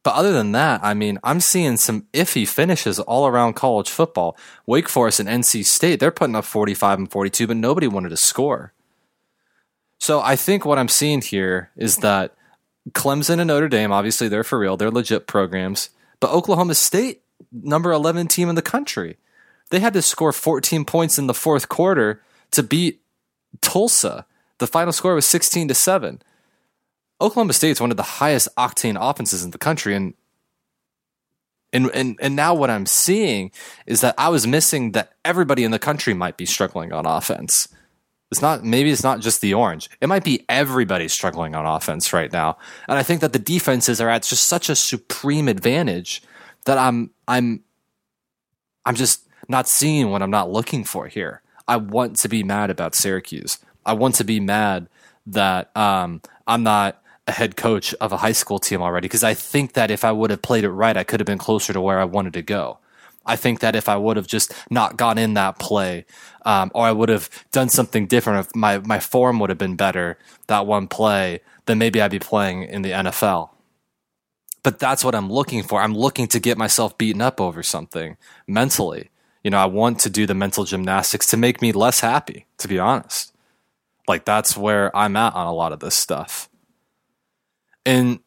But 0.02 0.14
other 0.14 0.32
than 0.32 0.52
that, 0.52 0.80
I 0.82 0.94
mean, 0.94 1.18
I'm 1.22 1.40
seeing 1.40 1.76
some 1.76 2.06
iffy 2.14 2.48
finishes 2.48 2.98
all 2.98 3.26
around 3.26 3.54
college 3.54 3.90
football. 3.90 4.36
Wake 4.66 4.88
Forest 4.88 5.20
and 5.20 5.28
NC 5.28 5.64
State, 5.64 6.00
they're 6.00 6.10
putting 6.10 6.36
up 6.36 6.44
45 6.44 6.98
and 6.98 7.10
42, 7.10 7.46
but 7.46 7.56
nobody 7.56 7.86
wanted 7.86 8.08
to 8.08 8.16
score. 8.16 8.72
So 9.98 10.20
I 10.20 10.36
think 10.36 10.64
what 10.64 10.78
I'm 10.78 10.88
seeing 10.88 11.20
here 11.20 11.70
is 11.76 11.98
that 11.98 12.34
Clemson 12.92 13.40
and 13.40 13.48
Notre 13.48 13.68
Dame, 13.68 13.92
obviously, 13.92 14.28
they're 14.28 14.42
for 14.44 14.58
real. 14.58 14.78
They're 14.78 14.90
legit 14.90 15.26
programs. 15.26 15.90
But 16.18 16.30
Oklahoma 16.30 16.74
State, 16.74 17.22
number 17.52 17.92
11 17.92 18.28
team 18.28 18.48
in 18.48 18.54
the 18.54 18.62
country, 18.62 19.18
they 19.70 19.80
had 19.80 19.92
to 19.92 20.02
score 20.02 20.32
14 20.32 20.86
points 20.86 21.18
in 21.18 21.26
the 21.26 21.34
fourth 21.34 21.68
quarter 21.68 22.22
to 22.52 22.62
beat 22.62 23.02
Tulsa. 23.60 24.24
The 24.58 24.66
final 24.66 24.92
score 24.92 25.14
was 25.14 25.26
16 25.26 25.68
to 25.68 25.74
7. 25.74 26.22
Oklahoma 27.20 27.52
State's 27.52 27.80
one 27.80 27.90
of 27.90 27.96
the 27.96 28.02
highest 28.02 28.48
octane 28.56 28.96
offenses 28.98 29.44
in 29.44 29.50
the 29.50 29.58
country, 29.58 29.94
and 29.94 30.14
and 31.72 31.90
and 31.94 32.18
and 32.20 32.36
now 32.36 32.54
what 32.54 32.70
I'm 32.70 32.86
seeing 32.86 33.50
is 33.86 34.00
that 34.00 34.14
I 34.18 34.28
was 34.28 34.46
missing 34.46 34.92
that 34.92 35.12
everybody 35.24 35.64
in 35.64 35.70
the 35.70 35.78
country 35.78 36.14
might 36.14 36.36
be 36.36 36.46
struggling 36.46 36.92
on 36.92 37.06
offense. 37.06 37.68
It's 38.30 38.42
not 38.42 38.64
maybe 38.64 38.90
it's 38.90 39.02
not 39.02 39.20
just 39.20 39.40
the 39.40 39.54
orange. 39.54 39.90
It 40.00 40.08
might 40.08 40.24
be 40.24 40.44
everybody 40.48 41.08
struggling 41.08 41.54
on 41.54 41.66
offense 41.66 42.12
right 42.12 42.32
now. 42.32 42.58
And 42.88 42.96
I 42.96 43.02
think 43.02 43.20
that 43.22 43.32
the 43.32 43.38
defenses 43.38 44.00
are 44.00 44.08
at 44.08 44.22
just 44.22 44.46
such 44.46 44.68
a 44.68 44.76
supreme 44.76 45.48
advantage 45.48 46.22
that 46.64 46.78
I'm 46.78 47.10
I'm 47.26 47.64
I'm 48.84 48.94
just 48.94 49.26
not 49.48 49.68
seeing 49.68 50.10
what 50.10 50.22
I'm 50.22 50.30
not 50.30 50.50
looking 50.50 50.84
for 50.84 51.08
here. 51.08 51.42
I 51.66 51.76
want 51.76 52.16
to 52.16 52.28
be 52.28 52.42
mad 52.42 52.70
about 52.70 52.94
Syracuse. 52.94 53.58
I 53.84 53.94
want 53.94 54.14
to 54.16 54.24
be 54.24 54.40
mad 54.40 54.88
that 55.26 55.76
um, 55.76 56.22
I'm 56.46 56.62
not 56.62 57.02
a 57.30 57.32
head 57.32 57.56
coach 57.56 57.94
of 57.94 58.12
a 58.12 58.18
high 58.18 58.32
school 58.32 58.58
team 58.58 58.82
already 58.82 59.06
because 59.06 59.22
I 59.24 59.34
think 59.34 59.74
that 59.74 59.90
if 59.90 60.04
I 60.04 60.10
would 60.10 60.30
have 60.30 60.42
played 60.42 60.64
it 60.64 60.70
right, 60.70 60.96
I 60.96 61.04
could 61.04 61.20
have 61.20 61.26
been 61.26 61.38
closer 61.38 61.72
to 61.72 61.80
where 61.80 62.00
I 62.00 62.04
wanted 62.04 62.32
to 62.34 62.42
go. 62.42 62.78
I 63.24 63.36
think 63.36 63.60
that 63.60 63.76
if 63.76 63.88
I 63.88 63.96
would 63.96 64.16
have 64.16 64.26
just 64.26 64.52
not 64.68 64.96
gone 64.96 65.16
in 65.16 65.34
that 65.34 65.58
play, 65.58 66.06
um, 66.44 66.72
or 66.74 66.84
I 66.84 66.92
would 66.92 67.08
have 67.08 67.30
done 67.52 67.68
something 67.68 68.06
different, 68.06 68.46
if 68.46 68.56
my 68.56 68.78
my 68.78 68.98
form 68.98 69.38
would 69.38 69.50
have 69.50 69.58
been 69.58 69.76
better 69.76 70.18
that 70.48 70.66
one 70.66 70.88
play, 70.88 71.40
then 71.66 71.78
maybe 71.78 72.02
I'd 72.02 72.10
be 72.10 72.18
playing 72.18 72.64
in 72.64 72.82
the 72.82 72.90
NFL. 72.90 73.50
But 74.62 74.78
that's 74.78 75.04
what 75.04 75.14
I'm 75.14 75.30
looking 75.30 75.62
for. 75.62 75.80
I'm 75.80 75.94
looking 75.94 76.26
to 76.28 76.40
get 76.40 76.58
myself 76.58 76.98
beaten 76.98 77.22
up 77.22 77.40
over 77.40 77.62
something 77.62 78.16
mentally. 78.46 79.10
You 79.44 79.50
know, 79.50 79.58
I 79.58 79.66
want 79.66 80.00
to 80.00 80.10
do 80.10 80.26
the 80.26 80.34
mental 80.34 80.64
gymnastics 80.64 81.26
to 81.28 81.36
make 81.36 81.62
me 81.62 81.72
less 81.72 82.00
happy, 82.00 82.46
to 82.58 82.68
be 82.68 82.78
honest. 82.78 83.32
Like 84.08 84.24
that's 84.24 84.56
where 84.56 84.94
I'm 84.94 85.16
at 85.16 85.34
on 85.34 85.46
a 85.46 85.54
lot 85.54 85.72
of 85.72 85.80
this 85.80 85.94
stuff 85.94 86.49
and 87.84 88.20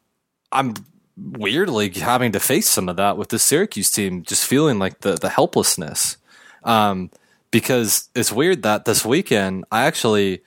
I'm 0.52 0.74
weirdly 1.16 1.90
having 1.90 2.32
to 2.32 2.40
face 2.40 2.68
some 2.68 2.88
of 2.88 2.96
that 2.96 3.16
with 3.16 3.28
the 3.28 3.38
Syracuse 3.38 3.90
team, 3.90 4.22
just 4.22 4.46
feeling 4.46 4.78
like 4.78 5.00
the 5.00 5.14
the 5.14 5.28
helplessness. 5.28 6.16
Um, 6.64 7.10
because 7.50 8.08
it's 8.16 8.32
weird 8.32 8.62
that 8.62 8.84
this 8.84 9.04
weekend 9.04 9.64
I 9.70 9.84
actually 9.84 10.42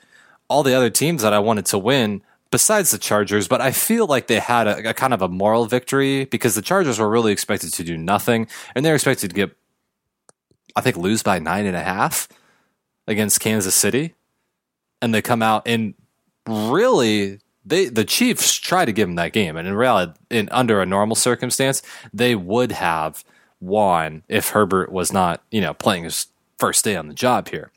all 0.49 0.63
the 0.63 0.73
other 0.73 0.89
teams 0.89 1.21
that 1.21 1.33
I 1.33 1.39
wanted 1.39 1.65
to 1.67 1.77
win 1.77 2.21
besides 2.51 2.91
the 2.91 2.97
Chargers, 2.97 3.47
but 3.47 3.61
I 3.61 3.71
feel 3.71 4.07
like 4.07 4.27
they 4.27 4.39
had 4.39 4.67
a, 4.67 4.89
a, 4.89 4.93
kind 4.93 5.13
of 5.13 5.21
a 5.21 5.27
moral 5.27 5.65
victory 5.65 6.25
because 6.25 6.55
the 6.55 6.61
Chargers 6.61 6.99
were 6.99 7.09
really 7.09 7.31
expected 7.31 7.73
to 7.73 7.83
do 7.83 7.97
nothing, 7.97 8.47
and 8.75 8.85
they're 8.85 8.95
expected 8.95 9.29
to 9.29 9.35
get, 9.35 9.51
I 10.75 10.81
think, 10.81 10.97
lose 10.97 11.23
by 11.23 11.39
nine 11.39 11.65
and 11.65 11.75
a 11.75 11.83
half 11.83 12.27
against 13.07 13.39
Kansas 13.39 13.75
City, 13.75 14.15
and 15.01 15.13
they 15.13 15.21
come 15.21 15.41
out 15.41 15.67
and 15.67 15.93
really 16.47 17.39
they 17.67 17.85
the 17.85 18.05
Chiefs 18.05 18.53
tried 18.55 18.85
to 18.85 18.93
give 18.93 19.09
him 19.09 19.15
that 19.15 19.33
game, 19.33 19.57
and 19.57 19.67
in 19.67 19.73
reality, 19.73 20.13
in 20.29 20.49
under 20.51 20.81
a 20.81 20.85
normal 20.85 21.15
circumstance, 21.15 21.81
they 22.13 22.35
would 22.35 22.71
have 22.71 23.23
won 23.59 24.23
if 24.27 24.49
Herbert 24.49 24.91
was 24.91 25.11
not, 25.11 25.43
you 25.51 25.61
know, 25.61 25.73
playing 25.73 26.05
his 26.05 26.27
first 26.57 26.83
day 26.83 26.95
on 26.95 27.07
the 27.07 27.13
job 27.13 27.49
here. 27.49 27.71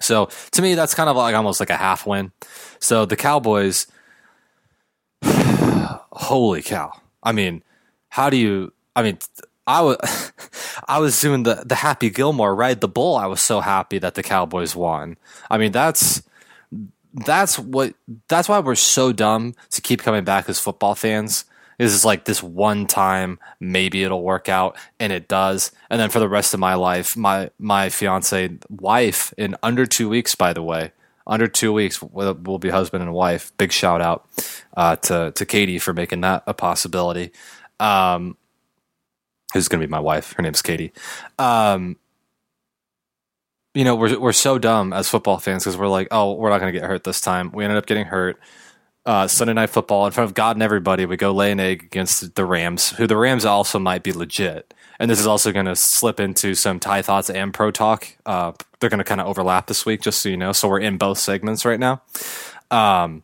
So 0.00 0.28
to 0.52 0.62
me, 0.62 0.74
that's 0.74 0.94
kind 0.94 1.10
of 1.10 1.16
like 1.16 1.34
almost 1.34 1.60
like 1.60 1.70
a 1.70 1.76
half 1.76 2.06
win. 2.06 2.32
So 2.78 3.04
the 3.04 3.16
Cowboys, 3.16 3.86
holy 5.22 6.62
cow! 6.62 6.92
I 7.22 7.32
mean, 7.32 7.62
how 8.10 8.30
do 8.30 8.36
you? 8.36 8.72
I 8.94 9.02
mean, 9.02 9.18
I 9.66 9.82
was 9.82 10.32
I 10.88 11.00
was 11.00 11.20
doing 11.20 11.42
the 11.42 11.64
the 11.66 11.74
Happy 11.74 12.10
Gilmore 12.10 12.54
ride 12.54 12.80
the 12.80 12.88
bull. 12.88 13.16
I 13.16 13.26
was 13.26 13.42
so 13.42 13.60
happy 13.60 13.98
that 13.98 14.14
the 14.14 14.22
Cowboys 14.22 14.76
won. 14.76 15.16
I 15.50 15.58
mean, 15.58 15.72
that's 15.72 16.22
that's 17.24 17.58
what 17.58 17.94
that's 18.28 18.48
why 18.48 18.58
we're 18.58 18.74
so 18.74 19.12
dumb 19.12 19.54
to 19.70 19.80
keep 19.80 20.02
coming 20.02 20.24
back 20.24 20.48
as 20.48 20.58
football 20.60 20.94
fans. 20.94 21.44
Is 21.78 22.04
like 22.04 22.24
this 22.24 22.42
one 22.42 22.88
time, 22.88 23.38
maybe 23.60 24.02
it'll 24.02 24.24
work 24.24 24.48
out, 24.48 24.76
and 24.98 25.12
it 25.12 25.28
does. 25.28 25.70
And 25.88 26.00
then 26.00 26.10
for 26.10 26.18
the 26.18 26.28
rest 26.28 26.52
of 26.52 26.58
my 26.58 26.74
life, 26.74 27.16
my 27.16 27.50
my 27.56 27.88
fiance 27.88 28.58
wife 28.68 29.32
in 29.38 29.54
under 29.62 29.86
two 29.86 30.08
weeks, 30.08 30.34
by 30.34 30.52
the 30.52 30.62
way, 30.62 30.90
under 31.24 31.46
two 31.46 31.72
weeks 31.72 32.02
we'll 32.02 32.58
be 32.58 32.70
husband 32.70 33.04
and 33.04 33.12
wife. 33.12 33.52
Big 33.58 33.70
shout 33.70 34.00
out 34.00 34.26
uh, 34.76 34.96
to 34.96 35.30
to 35.30 35.46
Katie 35.46 35.78
for 35.78 35.92
making 35.92 36.22
that 36.22 36.42
a 36.48 36.54
possibility. 36.54 37.30
Um, 37.78 38.36
who's 39.52 39.68
going 39.68 39.80
to 39.80 39.86
be 39.86 39.90
my 39.90 40.00
wife? 40.00 40.32
Her 40.32 40.42
name's 40.42 40.62
Katie. 40.62 40.92
Um, 41.38 41.96
you 43.78 43.84
know, 43.84 43.94
we're 43.94 44.18
we're 44.18 44.32
so 44.32 44.58
dumb 44.58 44.92
as 44.92 45.08
football 45.08 45.38
fans 45.38 45.62
because 45.62 45.76
we're 45.76 45.86
like, 45.86 46.08
oh, 46.10 46.32
we're 46.32 46.50
not 46.50 46.58
going 46.58 46.72
to 46.72 46.76
get 46.76 46.84
hurt 46.84 47.04
this 47.04 47.20
time. 47.20 47.52
We 47.52 47.62
ended 47.62 47.78
up 47.78 47.86
getting 47.86 48.06
hurt 48.06 48.40
uh, 49.06 49.28
Sunday 49.28 49.52
Night 49.52 49.70
Football 49.70 50.04
in 50.06 50.10
front 50.10 50.28
of 50.28 50.34
God 50.34 50.56
and 50.56 50.64
everybody. 50.64 51.06
We 51.06 51.16
go 51.16 51.30
lay 51.30 51.52
an 51.52 51.60
egg 51.60 51.84
against 51.84 52.34
the 52.34 52.44
Rams, 52.44 52.90
who 52.90 53.06
the 53.06 53.16
Rams 53.16 53.44
also 53.44 53.78
might 53.78 54.02
be 54.02 54.12
legit. 54.12 54.74
And 54.98 55.08
this 55.08 55.20
is 55.20 55.28
also 55.28 55.52
going 55.52 55.66
to 55.66 55.76
slip 55.76 56.18
into 56.18 56.56
some 56.56 56.80
Ty 56.80 57.02
Thoughts 57.02 57.30
and 57.30 57.54
Pro 57.54 57.70
Talk. 57.70 58.08
Uh, 58.26 58.50
they're 58.80 58.90
going 58.90 58.98
to 58.98 59.04
kind 59.04 59.20
of 59.20 59.28
overlap 59.28 59.68
this 59.68 59.86
week, 59.86 60.02
just 60.02 60.22
so 60.22 60.28
you 60.28 60.36
know. 60.36 60.50
So 60.50 60.68
we're 60.68 60.80
in 60.80 60.98
both 60.98 61.18
segments 61.18 61.64
right 61.64 61.78
now. 61.78 62.02
Um, 62.72 63.22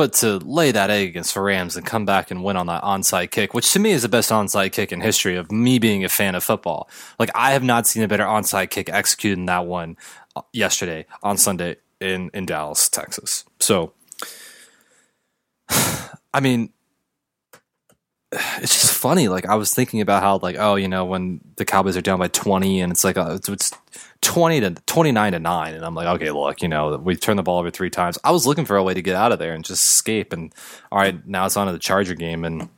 but 0.00 0.14
to 0.14 0.38
lay 0.38 0.72
that 0.72 0.88
egg 0.88 1.10
against 1.10 1.34
the 1.34 1.42
Rams 1.42 1.76
and 1.76 1.84
come 1.84 2.06
back 2.06 2.30
and 2.30 2.42
win 2.42 2.56
on 2.56 2.68
that 2.68 2.82
onside 2.82 3.30
kick, 3.30 3.52
which 3.52 3.70
to 3.74 3.78
me 3.78 3.90
is 3.90 4.00
the 4.00 4.08
best 4.08 4.30
onside 4.30 4.72
kick 4.72 4.92
in 4.92 5.02
history 5.02 5.36
of 5.36 5.52
me 5.52 5.78
being 5.78 6.04
a 6.04 6.08
fan 6.08 6.34
of 6.34 6.42
football. 6.42 6.88
Like 7.18 7.28
I 7.34 7.50
have 7.50 7.62
not 7.62 7.86
seen 7.86 8.02
a 8.02 8.08
better 8.08 8.24
onside 8.24 8.70
kick 8.70 8.88
executed 8.88 9.36
than 9.36 9.44
that 9.44 9.66
one 9.66 9.98
uh, 10.34 10.40
yesterday 10.54 11.04
on 11.22 11.36
Sunday 11.36 11.76
in 12.00 12.30
in 12.32 12.46
Dallas, 12.46 12.88
Texas. 12.88 13.44
So 13.58 13.92
I 15.68 16.40
mean, 16.40 16.72
it's 18.32 18.80
just 18.80 18.89
funny. 19.00 19.28
Like 19.28 19.46
I 19.46 19.54
was 19.54 19.74
thinking 19.74 20.00
about 20.00 20.22
how, 20.22 20.38
like, 20.38 20.56
oh, 20.58 20.76
you 20.76 20.88
know, 20.88 21.04
when 21.04 21.40
the 21.56 21.64
Cowboys 21.64 21.96
are 21.96 22.02
down 22.02 22.18
by 22.18 22.28
twenty, 22.28 22.80
and 22.80 22.92
it's 22.92 23.02
like 23.02 23.16
uh, 23.16 23.32
it's, 23.34 23.48
it's 23.48 23.72
twenty 24.20 24.60
to 24.60 24.70
twenty 24.86 25.12
nine 25.12 25.32
to 25.32 25.38
nine, 25.38 25.74
and 25.74 25.84
I'm 25.84 25.94
like, 25.94 26.06
okay, 26.06 26.30
look, 26.30 26.62
you 26.62 26.68
know, 26.68 26.96
we 26.96 27.16
turned 27.16 27.38
the 27.38 27.42
ball 27.42 27.58
over 27.58 27.70
three 27.70 27.90
times. 27.90 28.18
I 28.22 28.30
was 28.30 28.46
looking 28.46 28.66
for 28.66 28.76
a 28.76 28.82
way 28.82 28.94
to 28.94 29.02
get 29.02 29.16
out 29.16 29.32
of 29.32 29.38
there 29.38 29.54
and 29.54 29.64
just 29.64 29.82
escape. 29.82 30.32
And 30.32 30.52
all 30.92 30.98
right, 30.98 31.26
now 31.26 31.46
it's 31.46 31.56
on 31.56 31.66
to 31.66 31.72
the 31.72 31.78
Charger 31.78 32.14
game, 32.14 32.44
and 32.44 32.68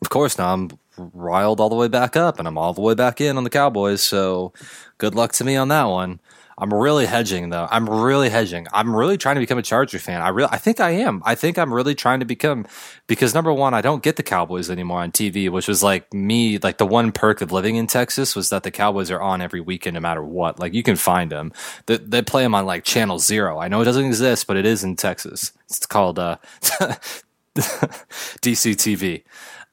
of 0.00 0.08
course 0.10 0.38
now 0.38 0.54
I'm 0.54 0.70
riled 0.96 1.60
all 1.60 1.68
the 1.68 1.76
way 1.76 1.88
back 1.88 2.16
up, 2.16 2.38
and 2.38 2.48
I'm 2.48 2.56
all 2.56 2.72
the 2.72 2.80
way 2.80 2.94
back 2.94 3.20
in 3.20 3.36
on 3.36 3.44
the 3.44 3.50
Cowboys. 3.50 4.02
So 4.02 4.52
good 4.98 5.14
luck 5.14 5.32
to 5.32 5.44
me 5.44 5.56
on 5.56 5.68
that 5.68 5.84
one. 5.84 6.20
I'm 6.60 6.74
really 6.74 7.06
hedging 7.06 7.50
though. 7.50 7.68
I'm 7.70 7.88
really 7.88 8.28
hedging. 8.28 8.66
I'm 8.72 8.94
really 8.94 9.16
trying 9.16 9.36
to 9.36 9.40
become 9.40 9.58
a 9.58 9.62
Charger 9.62 10.00
fan. 10.00 10.20
I 10.20 10.28
really, 10.30 10.48
I 10.50 10.58
think 10.58 10.80
I 10.80 10.90
am. 10.90 11.22
I 11.24 11.36
think 11.36 11.56
I'm 11.56 11.72
really 11.72 11.94
trying 11.94 12.18
to 12.18 12.26
become 12.26 12.66
because 13.06 13.32
number 13.32 13.52
one, 13.52 13.74
I 13.74 13.80
don't 13.80 14.02
get 14.02 14.16
the 14.16 14.24
Cowboys 14.24 14.68
anymore 14.68 15.00
on 15.00 15.12
TV, 15.12 15.48
which 15.50 15.68
was 15.68 15.84
like 15.84 16.12
me, 16.12 16.58
like 16.58 16.78
the 16.78 16.86
one 16.86 17.12
perk 17.12 17.40
of 17.40 17.52
living 17.52 17.76
in 17.76 17.86
Texas 17.86 18.34
was 18.34 18.48
that 18.48 18.64
the 18.64 18.72
Cowboys 18.72 19.10
are 19.12 19.20
on 19.20 19.40
every 19.40 19.60
weekend, 19.60 19.94
no 19.94 20.00
matter 20.00 20.22
what. 20.22 20.58
Like 20.58 20.74
you 20.74 20.82
can 20.82 20.96
find 20.96 21.30
them. 21.30 21.52
They, 21.86 21.98
they 21.98 22.22
play 22.22 22.42
them 22.42 22.56
on 22.56 22.66
like 22.66 22.82
Channel 22.82 23.20
Zero. 23.20 23.58
I 23.58 23.68
know 23.68 23.80
it 23.80 23.84
doesn't 23.84 24.04
exist, 24.04 24.48
but 24.48 24.56
it 24.56 24.66
is 24.66 24.82
in 24.82 24.96
Texas. 24.96 25.52
It's 25.66 25.86
called 25.86 26.18
uh, 26.18 26.38
DCTV, 27.56 29.22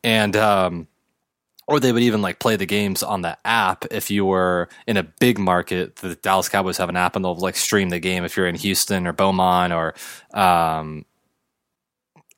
and 0.04 0.36
um, 0.36 0.88
or 1.68 1.80
they 1.80 1.92
would 1.92 2.04
even 2.04 2.22
like 2.22 2.40
play 2.40 2.56
the 2.56 2.66
games 2.66 3.02
on 3.02 3.22
the 3.22 3.38
app 3.46 3.86
if 3.92 4.12
you 4.12 4.26
were 4.26 4.70
in 4.88 4.98
a 4.98 5.04
big 5.04 5.40
market. 5.40 5.98
The 5.98 6.16
Dallas 6.16 6.50
Cowboys 6.50 6.78
have 6.78 6.90
an 6.90 6.96
app 6.96 7.16
and 7.16 7.26
they'll 7.26 7.36
like 7.36 7.56
stream 7.56 7.90
the 7.90 8.00
game 8.00 8.24
if 8.24 8.38
you're 8.38 8.48
in 8.48 8.56
Houston 8.56 9.08
or 9.08 9.14
Beaumont 9.14 9.74
or 9.74 9.96
um, 10.34 11.06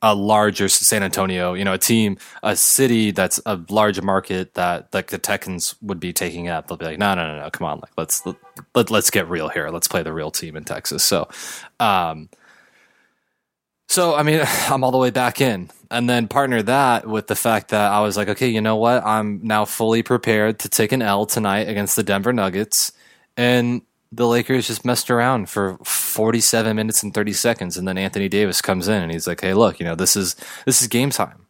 a 0.01 0.13
larger 0.13 0.69
San 0.69 1.03
Antonio, 1.03 1.53
you 1.53 1.65
know, 1.65 1.73
a 1.73 1.77
team, 1.77 2.17
a 2.43 2.55
city 2.55 3.11
that's 3.11 3.39
a 3.45 3.59
large 3.69 4.01
market 4.01 4.53
that 4.53 4.93
like 4.93 5.07
the 5.07 5.17
Texans 5.17 5.75
would 5.81 5.99
be 5.99 6.13
taking 6.13 6.47
up. 6.47 6.67
They'll 6.67 6.77
be 6.77 6.85
like, 6.85 6.99
no, 6.99 7.15
no, 7.15 7.27
no, 7.27 7.41
no, 7.41 7.49
come 7.49 7.67
on, 7.67 7.79
like 7.79 7.91
let's 7.97 8.23
let, 8.75 8.91
let's 8.91 9.09
get 9.09 9.27
real 9.27 9.49
here. 9.49 9.69
Let's 9.69 9.87
play 9.87 10.03
the 10.03 10.13
real 10.13 10.31
team 10.31 10.55
in 10.55 10.63
Texas. 10.63 11.03
So, 11.03 11.27
um, 11.79 12.29
so 13.87 14.15
I 14.15 14.23
mean, 14.23 14.41
I'm 14.69 14.83
all 14.83 14.91
the 14.91 14.97
way 14.97 15.11
back 15.11 15.41
in 15.41 15.69
and 15.89 16.09
then 16.09 16.27
partner 16.27 16.61
that 16.63 17.07
with 17.07 17.27
the 17.27 17.35
fact 17.35 17.69
that 17.69 17.91
I 17.91 18.01
was 18.01 18.17
like, 18.17 18.29
okay, 18.29 18.47
you 18.47 18.61
know 18.61 18.75
what? 18.75 19.05
I'm 19.05 19.39
now 19.43 19.65
fully 19.65 20.03
prepared 20.03 20.59
to 20.59 20.69
take 20.69 20.91
an 20.91 21.01
L 21.01 21.25
tonight 21.25 21.69
against 21.69 21.95
the 21.95 22.03
Denver 22.03 22.33
Nuggets. 22.33 22.91
And 23.35 23.81
the 24.11 24.27
Lakers 24.27 24.67
just 24.67 24.85
messed 24.85 25.09
around 25.09 25.49
for 25.49 25.77
47 25.83 26.75
minutes 26.75 27.03
and 27.03 27.13
30 27.13 27.33
seconds. 27.33 27.77
And 27.77 27.87
then 27.87 27.97
Anthony 27.97 28.29
Davis 28.29 28.61
comes 28.61 28.87
in 28.87 29.01
and 29.01 29.11
he's 29.11 29.27
like, 29.27 29.41
hey, 29.41 29.53
look, 29.53 29.79
you 29.79 29.85
know, 29.85 29.95
this 29.95 30.15
is, 30.15 30.35
this 30.65 30.81
is 30.81 30.87
game 30.87 31.09
time. 31.09 31.45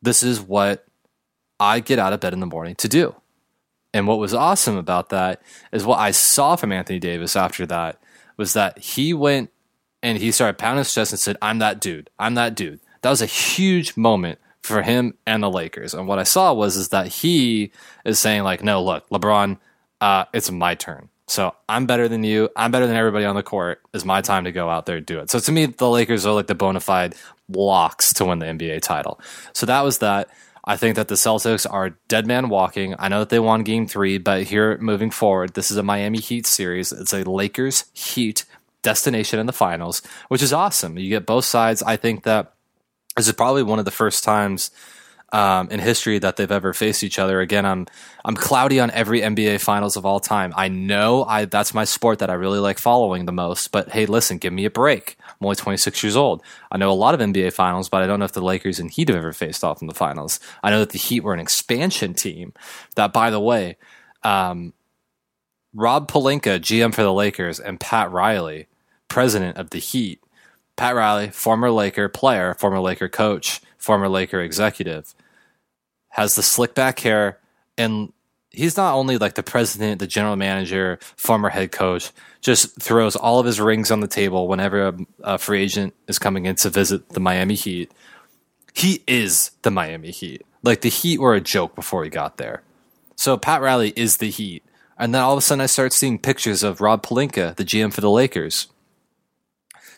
This 0.00 0.22
is 0.22 0.40
what 0.40 0.86
I 1.58 1.80
get 1.80 1.98
out 1.98 2.12
of 2.12 2.20
bed 2.20 2.32
in 2.32 2.40
the 2.40 2.46
morning 2.46 2.74
to 2.76 2.88
do. 2.88 3.14
And 3.92 4.06
what 4.06 4.18
was 4.18 4.34
awesome 4.34 4.76
about 4.76 5.08
that 5.08 5.42
is 5.72 5.84
what 5.84 5.98
I 5.98 6.10
saw 6.10 6.56
from 6.56 6.72
Anthony 6.72 6.98
Davis 6.98 7.34
after 7.34 7.66
that 7.66 8.00
was 8.36 8.52
that 8.52 8.78
he 8.78 9.14
went 9.14 9.50
and 10.06 10.18
he 10.18 10.30
started 10.30 10.56
pounding 10.56 10.78
his 10.78 10.94
chest 10.94 11.12
and 11.12 11.18
said, 11.18 11.36
I'm 11.42 11.58
that 11.58 11.80
dude. 11.80 12.08
I'm 12.18 12.34
that 12.34 12.54
dude 12.54 12.80
that 13.06 13.10
was 13.10 13.22
a 13.22 13.26
huge 13.26 13.96
moment 13.96 14.40
for 14.62 14.82
him 14.82 15.14
and 15.28 15.40
the 15.40 15.48
Lakers. 15.48 15.94
And 15.94 16.08
what 16.08 16.18
I 16.18 16.24
saw 16.24 16.52
was 16.52 16.76
is 16.76 16.88
that 16.88 17.06
he 17.06 17.70
is 18.04 18.18
saying 18.18 18.42
like, 18.42 18.64
no, 18.64 18.82
look, 18.82 19.08
LeBron, 19.10 19.58
uh, 20.00 20.24
it's 20.32 20.50
my 20.50 20.74
turn. 20.74 21.08
So 21.28 21.54
I'm 21.68 21.86
better 21.86 22.08
than 22.08 22.24
you. 22.24 22.48
I'm 22.56 22.72
better 22.72 22.88
than 22.88 22.96
everybody 22.96 23.24
on 23.24 23.36
the 23.36 23.44
court. 23.44 23.80
It's 23.94 24.04
my 24.04 24.22
time 24.22 24.42
to 24.42 24.50
go 24.50 24.68
out 24.68 24.86
there 24.86 24.96
and 24.96 25.06
do 25.06 25.20
it. 25.20 25.30
So 25.30 25.38
to 25.38 25.52
me, 25.52 25.66
the 25.66 25.88
Lakers 25.88 26.26
are 26.26 26.34
like 26.34 26.48
the 26.48 26.56
bona 26.56 26.80
fide 26.80 27.14
locks 27.48 28.12
to 28.14 28.24
win 28.24 28.40
the 28.40 28.46
NBA 28.46 28.82
title. 28.82 29.20
So 29.52 29.66
that 29.66 29.82
was 29.82 29.98
that. 29.98 30.28
I 30.64 30.76
think 30.76 30.96
that 30.96 31.06
the 31.06 31.14
Celtics 31.14 31.64
are 31.70 31.90
dead 32.08 32.26
man 32.26 32.48
walking. 32.48 32.96
I 32.98 33.06
know 33.06 33.20
that 33.20 33.28
they 33.28 33.38
won 33.38 33.62
game 33.62 33.86
three, 33.86 34.18
but 34.18 34.42
here 34.42 34.78
moving 34.78 35.12
forward, 35.12 35.54
this 35.54 35.70
is 35.70 35.76
a 35.76 35.84
Miami 35.84 36.18
Heat 36.18 36.44
series. 36.44 36.90
It's 36.90 37.14
a 37.14 37.22
Lakers 37.22 37.84
Heat 37.94 38.44
destination 38.86 39.40
in 39.40 39.46
the 39.46 39.52
finals, 39.52 40.00
which 40.28 40.44
is 40.44 40.52
awesome. 40.52 40.96
You 40.96 41.08
get 41.08 41.26
both 41.26 41.44
sides. 41.44 41.82
I 41.82 41.96
think 41.96 42.22
that 42.22 42.54
this 43.16 43.26
is 43.26 43.34
probably 43.34 43.64
one 43.64 43.80
of 43.80 43.84
the 43.84 43.90
first 43.90 44.22
times 44.22 44.70
um, 45.32 45.68
in 45.72 45.80
history 45.80 46.20
that 46.20 46.36
they've 46.36 46.52
ever 46.52 46.72
faced 46.72 47.02
each 47.02 47.18
other. 47.18 47.40
Again, 47.40 47.66
I'm 47.66 47.86
I'm 48.24 48.36
cloudy 48.36 48.78
on 48.78 48.92
every 48.92 49.22
NBA 49.22 49.60
Finals 49.60 49.96
of 49.96 50.06
all 50.06 50.20
time. 50.20 50.52
I 50.56 50.68
know 50.68 51.24
I 51.24 51.46
that's 51.46 51.74
my 51.74 51.82
sport 51.82 52.20
that 52.20 52.30
I 52.30 52.34
really 52.34 52.60
like 52.60 52.78
following 52.78 53.24
the 53.24 53.32
most. 53.32 53.72
But 53.72 53.88
hey, 53.90 54.06
listen, 54.06 54.38
give 54.38 54.52
me 54.52 54.64
a 54.66 54.70
break. 54.70 55.16
I'm 55.28 55.46
only 55.46 55.56
26 55.56 56.04
years 56.04 56.14
old. 56.14 56.44
I 56.70 56.78
know 56.78 56.92
a 56.92 56.94
lot 56.94 57.14
of 57.14 57.20
NBA 57.20 57.52
Finals, 57.54 57.88
but 57.88 58.04
I 58.04 58.06
don't 58.06 58.20
know 58.20 58.24
if 58.24 58.32
the 58.32 58.40
Lakers 58.40 58.78
and 58.78 58.88
Heat 58.88 59.08
have 59.08 59.18
ever 59.18 59.32
faced 59.32 59.64
off 59.64 59.82
in 59.82 59.88
the 59.88 59.94
finals. 59.94 60.38
I 60.62 60.70
know 60.70 60.78
that 60.78 60.90
the 60.90 60.98
Heat 60.98 61.24
were 61.24 61.34
an 61.34 61.40
expansion 61.40 62.14
team. 62.14 62.52
That, 62.94 63.12
by 63.12 63.30
the 63.30 63.40
way, 63.40 63.78
um, 64.22 64.74
Rob 65.74 66.08
Pelinka, 66.08 66.60
GM 66.60 66.94
for 66.94 67.02
the 67.02 67.12
Lakers, 67.12 67.58
and 67.58 67.80
Pat 67.80 68.12
Riley, 68.12 68.68
president 69.16 69.56
of 69.56 69.70
the 69.70 69.78
Heat, 69.78 70.22
Pat 70.76 70.94
Riley, 70.94 71.30
former 71.30 71.70
Laker 71.70 72.06
player, 72.06 72.52
former 72.52 72.80
Laker 72.80 73.08
coach, 73.08 73.62
former 73.78 74.10
Laker 74.10 74.42
executive, 74.42 75.14
has 76.10 76.34
the 76.34 76.42
slick 76.42 76.74
back 76.74 77.00
hair, 77.00 77.38
and 77.78 78.12
he's 78.50 78.76
not 78.76 78.92
only 78.92 79.16
like 79.16 79.34
the 79.34 79.42
president, 79.42 80.00
the 80.00 80.06
general 80.06 80.36
manager, 80.36 80.98
former 81.16 81.48
head 81.48 81.72
coach, 81.72 82.12
just 82.42 82.78
throws 82.78 83.16
all 83.16 83.38
of 83.38 83.46
his 83.46 83.58
rings 83.58 83.90
on 83.90 84.00
the 84.00 84.06
table 84.06 84.48
whenever 84.48 84.88
a, 84.88 84.98
a 85.20 85.38
free 85.38 85.62
agent 85.62 85.94
is 86.08 86.18
coming 86.18 86.44
in 86.44 86.56
to 86.56 86.68
visit 86.68 87.08
the 87.08 87.20
Miami 87.20 87.54
Heat. 87.54 87.90
He 88.74 89.02
is 89.06 89.52
the 89.62 89.70
Miami 89.70 90.10
Heat. 90.10 90.44
Like 90.62 90.82
the 90.82 90.90
Heat 90.90 91.20
were 91.20 91.34
a 91.34 91.40
joke 91.40 91.74
before 91.74 92.04
he 92.04 92.10
got 92.10 92.36
there. 92.36 92.64
So 93.16 93.38
Pat 93.38 93.62
Riley 93.62 93.94
is 93.96 94.18
the 94.18 94.28
Heat. 94.28 94.62
And 94.98 95.14
then 95.14 95.22
all 95.22 95.32
of 95.32 95.38
a 95.38 95.40
sudden 95.40 95.62
I 95.62 95.66
start 95.66 95.94
seeing 95.94 96.18
pictures 96.18 96.62
of 96.62 96.82
Rob 96.82 97.02
Pelinka, 97.02 97.56
the 97.56 97.64
GM 97.64 97.94
for 97.94 98.02
the 98.02 98.10
Lakers 98.10 98.68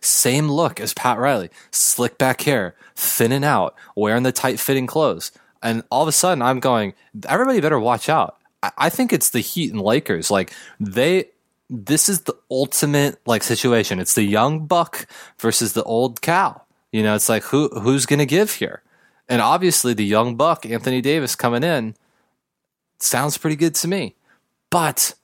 same 0.01 0.51
look 0.51 0.81
as 0.81 0.95
Pat 0.95 1.19
Riley, 1.19 1.51
slick 1.71 2.19
back 2.19 2.43
hair, 2.43 2.75
thinning 2.95 3.45
out, 3.45 3.75
wearing 3.97 4.23
the 4.23 4.33
tight 4.33 4.61
fitting 4.61 4.87
clothes. 4.87 5.33
And 5.63 5.83
all 5.91 6.03
of 6.03 6.09
a 6.09 6.13
sudden, 6.13 6.43
I'm 6.43 6.61
going, 6.61 6.95
everybody 7.29 7.61
better 7.61 7.81
watch 7.81 8.09
out. 8.09 8.39
I, 8.63 8.71
I 8.79 8.89
think 8.89 9.13
it's 9.13 9.31
the 9.31 9.41
Heat 9.41 9.73
and 9.73 9.81
Lakers. 9.81 10.31
Like, 10.31 10.53
they, 10.79 11.27
this 11.71 12.09
is 12.09 12.23
the 12.23 12.35
ultimate 12.51 13.21
like 13.27 13.43
situation. 13.43 13.99
It's 13.99 14.15
the 14.15 14.23
young 14.23 14.67
buck 14.67 15.07
versus 15.39 15.73
the 15.73 15.85
old 15.85 16.23
cow. 16.23 16.63
You 16.93 17.03
know, 17.03 17.15
it's 17.15 17.29
like 17.29 17.45
who 17.45 17.69
who's 17.69 18.07
going 18.07 18.19
to 18.19 18.27
give 18.27 18.55
here? 18.55 18.83
And 19.29 19.43
obviously, 19.43 19.93
the 19.93 20.05
young 20.05 20.37
buck 20.37 20.65
Anthony 20.65 21.01
Davis 21.01 21.37
coming 21.37 21.63
in 21.63 21.95
sounds 22.99 23.37
pretty 23.37 23.57
good 23.57 23.75
to 23.77 23.89
me. 23.89 24.15
But 24.71 25.15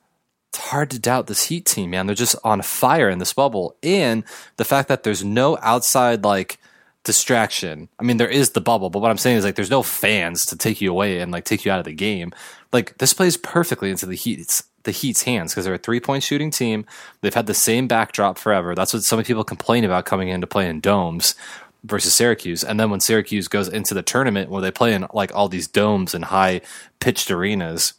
it's 0.55 0.69
hard 0.69 0.88
to 0.90 1.01
doubt 1.01 1.27
this 1.27 1.47
Heat 1.47 1.67
team, 1.67 1.90
man. 1.90 2.07
They're 2.07 2.14
just 2.14 2.37
on 2.45 2.62
fire 2.62 3.11
in 3.11 3.19
this 3.19 3.33
bubble, 3.33 3.75
and 3.83 4.23
the 4.57 4.64
fact 4.64 4.88
that 4.88 5.03
there's 5.03 5.25
no 5.25 5.59
outside 5.61 6.23
like 6.23 6.59
distraction. 7.03 7.88
I 7.99 8.05
mean, 8.05 8.19
there 8.19 8.29
is 8.29 8.51
the 8.51 8.61
bubble, 8.61 8.88
but 8.88 9.01
what 9.01 9.11
I'm 9.11 9.19
saying 9.19 9.38
is 9.38 9.45
like 9.45 9.57
there's 9.57 9.69
no 9.69 9.83
fans 9.83 10.47
to 10.47 10.57
take 10.57 10.81
you 10.81 10.93
away 10.93 11.19
and 11.19 11.33
like 11.33 11.45
take 11.45 11.64
you 11.64 11.73
out 11.73 11.81
of 11.81 11.85
the 11.85 11.93
game. 11.93 12.33
Like 12.73 12.97
this 12.99 13.12
plays 13.12 13.37
perfectly 13.37 13.90
into 13.90 14.07
the 14.07 14.14
Heat's 14.14 14.62
the 14.85 14.93
Heat's 14.93 15.23
hands 15.23 15.53
because 15.53 15.64
they're 15.64 15.75
a 15.75 15.79
three 15.79 15.99
point 15.99 16.23
shooting 16.23 16.53
team. 16.53 16.87
They've 17.21 17.35
had 17.35 17.47
the 17.47 17.55
same 17.55 17.88
backdrop 17.88 18.38
forever. 18.38 18.77
That's 18.77 18.95
what 18.95 19.03
so 19.03 19.17
many 19.17 19.27
people 19.27 19.43
complain 19.43 19.83
about 19.83 20.05
coming 20.05 20.29
in 20.29 20.40
to 20.40 20.47
play 20.47 20.69
in 20.69 20.81
domes 20.81 21.35
versus 21.83 22.14
Syracuse. 22.14 22.62
And 22.62 22.79
then 22.79 22.90
when 22.90 23.01
Syracuse 23.01 23.49
goes 23.49 23.69
into 23.69 23.93
the 23.93 24.03
tournament 24.05 24.51
where 24.51 24.62
they 24.62 24.71
play 24.71 24.95
in 24.95 25.09
like 25.12 25.35
all 25.35 25.49
these 25.49 25.67
domes 25.67 26.14
and 26.14 26.27
high 26.27 26.61
pitched 27.01 27.29
arenas 27.29 27.95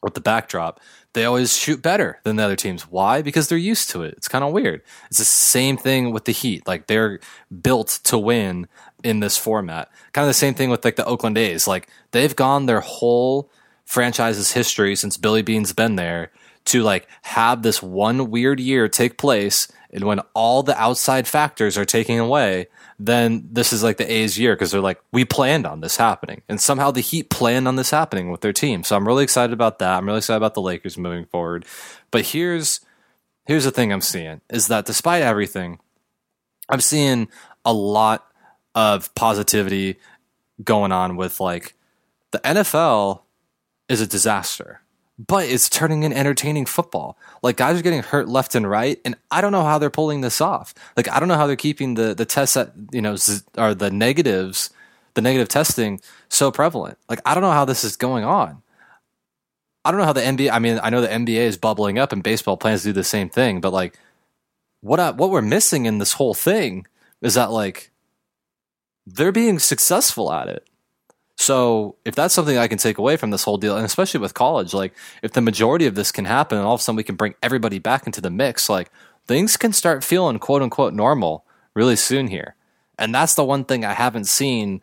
with 0.00 0.14
the 0.14 0.20
backdrop, 0.20 0.78
they 1.18 1.24
always 1.24 1.56
shoot 1.56 1.82
better 1.82 2.20
than 2.22 2.36
the 2.36 2.44
other 2.44 2.54
teams. 2.54 2.82
Why? 2.82 3.22
Because 3.22 3.48
they're 3.48 3.58
used 3.58 3.90
to 3.90 4.02
it. 4.02 4.14
It's 4.16 4.28
kind 4.28 4.44
of 4.44 4.52
weird. 4.52 4.82
It's 5.08 5.18
the 5.18 5.24
same 5.24 5.76
thing 5.76 6.12
with 6.12 6.26
the 6.26 6.32
Heat. 6.32 6.66
Like 6.66 6.86
they're 6.86 7.18
built 7.60 7.98
to 8.04 8.16
win 8.16 8.68
in 9.02 9.18
this 9.18 9.36
format. 9.36 9.90
Kind 10.12 10.24
of 10.24 10.28
the 10.28 10.34
same 10.34 10.54
thing 10.54 10.70
with 10.70 10.84
like 10.84 10.94
the 10.94 11.04
Oakland 11.04 11.36
A's. 11.36 11.66
Like 11.66 11.88
they've 12.12 12.36
gone 12.36 12.66
their 12.66 12.80
whole 12.80 13.50
franchise's 13.84 14.52
history 14.52 14.94
since 14.94 15.16
Billy 15.16 15.42
Beane's 15.42 15.72
been 15.72 15.96
there 15.96 16.30
to 16.66 16.82
like 16.82 17.08
have 17.22 17.62
this 17.62 17.82
one 17.82 18.30
weird 18.30 18.60
year 18.60 18.88
take 18.88 19.18
place 19.18 19.66
and 19.90 20.04
when 20.04 20.20
all 20.34 20.62
the 20.62 20.78
outside 20.78 21.26
factors 21.26 21.78
are 21.78 21.84
taken 21.84 22.18
away, 22.18 22.66
then 22.98 23.48
this 23.50 23.72
is 23.72 23.82
like 23.82 23.96
the 23.96 24.10
A's 24.10 24.38
year 24.38 24.54
because 24.54 24.70
they're 24.70 24.80
like, 24.80 25.00
we 25.12 25.24
planned 25.24 25.66
on 25.66 25.80
this 25.80 25.96
happening. 25.96 26.42
And 26.48 26.60
somehow 26.60 26.90
the 26.90 27.00
Heat 27.00 27.30
planned 27.30 27.66
on 27.66 27.76
this 27.76 27.90
happening 27.90 28.30
with 28.30 28.42
their 28.42 28.52
team. 28.52 28.84
So 28.84 28.96
I'm 28.96 29.06
really 29.06 29.24
excited 29.24 29.52
about 29.52 29.78
that. 29.78 29.96
I'm 29.96 30.06
really 30.06 30.18
excited 30.18 30.36
about 30.36 30.54
the 30.54 30.60
Lakers 30.60 30.98
moving 30.98 31.24
forward. 31.24 31.64
But 32.10 32.26
here's 32.26 32.80
here's 33.46 33.64
the 33.64 33.70
thing 33.70 33.92
I'm 33.92 34.02
seeing 34.02 34.42
is 34.50 34.66
that 34.68 34.84
despite 34.84 35.22
everything, 35.22 35.78
I'm 36.68 36.80
seeing 36.80 37.28
a 37.64 37.72
lot 37.72 38.26
of 38.74 39.14
positivity 39.14 39.98
going 40.62 40.92
on 40.92 41.16
with 41.16 41.40
like 41.40 41.74
the 42.30 42.40
NFL 42.40 43.22
is 43.88 44.02
a 44.02 44.06
disaster 44.06 44.82
but 45.18 45.46
it's 45.46 45.68
turning 45.68 46.04
in 46.04 46.12
entertaining 46.12 46.64
football. 46.64 47.18
Like 47.42 47.56
guys 47.56 47.78
are 47.78 47.82
getting 47.82 48.02
hurt 48.02 48.28
left 48.28 48.54
and 48.54 48.68
right, 48.68 49.00
and 49.04 49.16
I 49.30 49.40
don't 49.40 49.52
know 49.52 49.64
how 49.64 49.78
they're 49.78 49.90
pulling 49.90 50.20
this 50.20 50.40
off. 50.40 50.74
Like 50.96 51.10
I 51.10 51.18
don't 51.18 51.28
know 51.28 51.36
how 51.36 51.46
they're 51.46 51.56
keeping 51.56 51.94
the 51.94 52.14
the 52.14 52.24
tests 52.24 52.56
at 52.56 52.72
you 52.92 53.02
know 53.02 53.16
or 53.56 53.74
the 53.74 53.90
negatives, 53.90 54.70
the 55.14 55.22
negative 55.22 55.48
testing 55.48 56.00
so 56.28 56.50
prevalent. 56.50 56.98
Like 57.08 57.20
I 57.24 57.34
don't 57.34 57.42
know 57.42 57.50
how 57.50 57.64
this 57.64 57.82
is 57.82 57.96
going 57.96 58.24
on. 58.24 58.62
I 59.84 59.90
don't 59.90 60.00
know 60.00 60.06
how 60.06 60.12
the 60.12 60.20
NBA. 60.20 60.50
I 60.52 60.58
mean, 60.58 60.78
I 60.82 60.90
know 60.90 61.00
the 61.00 61.08
NBA 61.08 61.40
is 61.40 61.56
bubbling 61.56 61.98
up, 61.98 62.12
and 62.12 62.22
baseball 62.22 62.56
plans 62.56 62.82
to 62.82 62.88
do 62.88 62.92
the 62.92 63.04
same 63.04 63.28
thing. 63.28 63.60
But 63.60 63.72
like, 63.72 63.98
what 64.80 65.00
I, 65.00 65.10
what 65.10 65.30
we're 65.30 65.42
missing 65.42 65.86
in 65.86 65.98
this 65.98 66.12
whole 66.12 66.34
thing 66.34 66.86
is 67.22 67.34
that 67.34 67.50
like 67.50 67.90
they're 69.06 69.32
being 69.32 69.58
successful 69.58 70.32
at 70.32 70.48
it. 70.48 70.67
So 71.38 71.94
if 72.04 72.16
that's 72.16 72.34
something 72.34 72.58
I 72.58 72.66
can 72.66 72.78
take 72.78 72.98
away 72.98 73.16
from 73.16 73.30
this 73.30 73.44
whole 73.44 73.58
deal, 73.58 73.76
and 73.76 73.86
especially 73.86 74.18
with 74.18 74.34
college, 74.34 74.74
like 74.74 74.92
if 75.22 75.32
the 75.32 75.40
majority 75.40 75.86
of 75.86 75.94
this 75.94 76.10
can 76.10 76.24
happen 76.24 76.58
and 76.58 76.66
all 76.66 76.74
of 76.74 76.80
a 76.80 76.82
sudden 76.82 76.96
we 76.96 77.04
can 77.04 77.14
bring 77.14 77.36
everybody 77.42 77.78
back 77.78 78.06
into 78.06 78.20
the 78.20 78.28
mix, 78.28 78.68
like 78.68 78.90
things 79.28 79.56
can 79.56 79.72
start 79.72 80.02
feeling 80.02 80.40
quote 80.40 80.62
unquote 80.62 80.94
normal 80.94 81.44
really 81.74 81.94
soon 81.94 82.26
here. 82.26 82.56
And 82.98 83.14
that's 83.14 83.34
the 83.34 83.44
one 83.44 83.64
thing 83.64 83.84
I 83.84 83.92
haven't 83.92 84.24
seen 84.24 84.82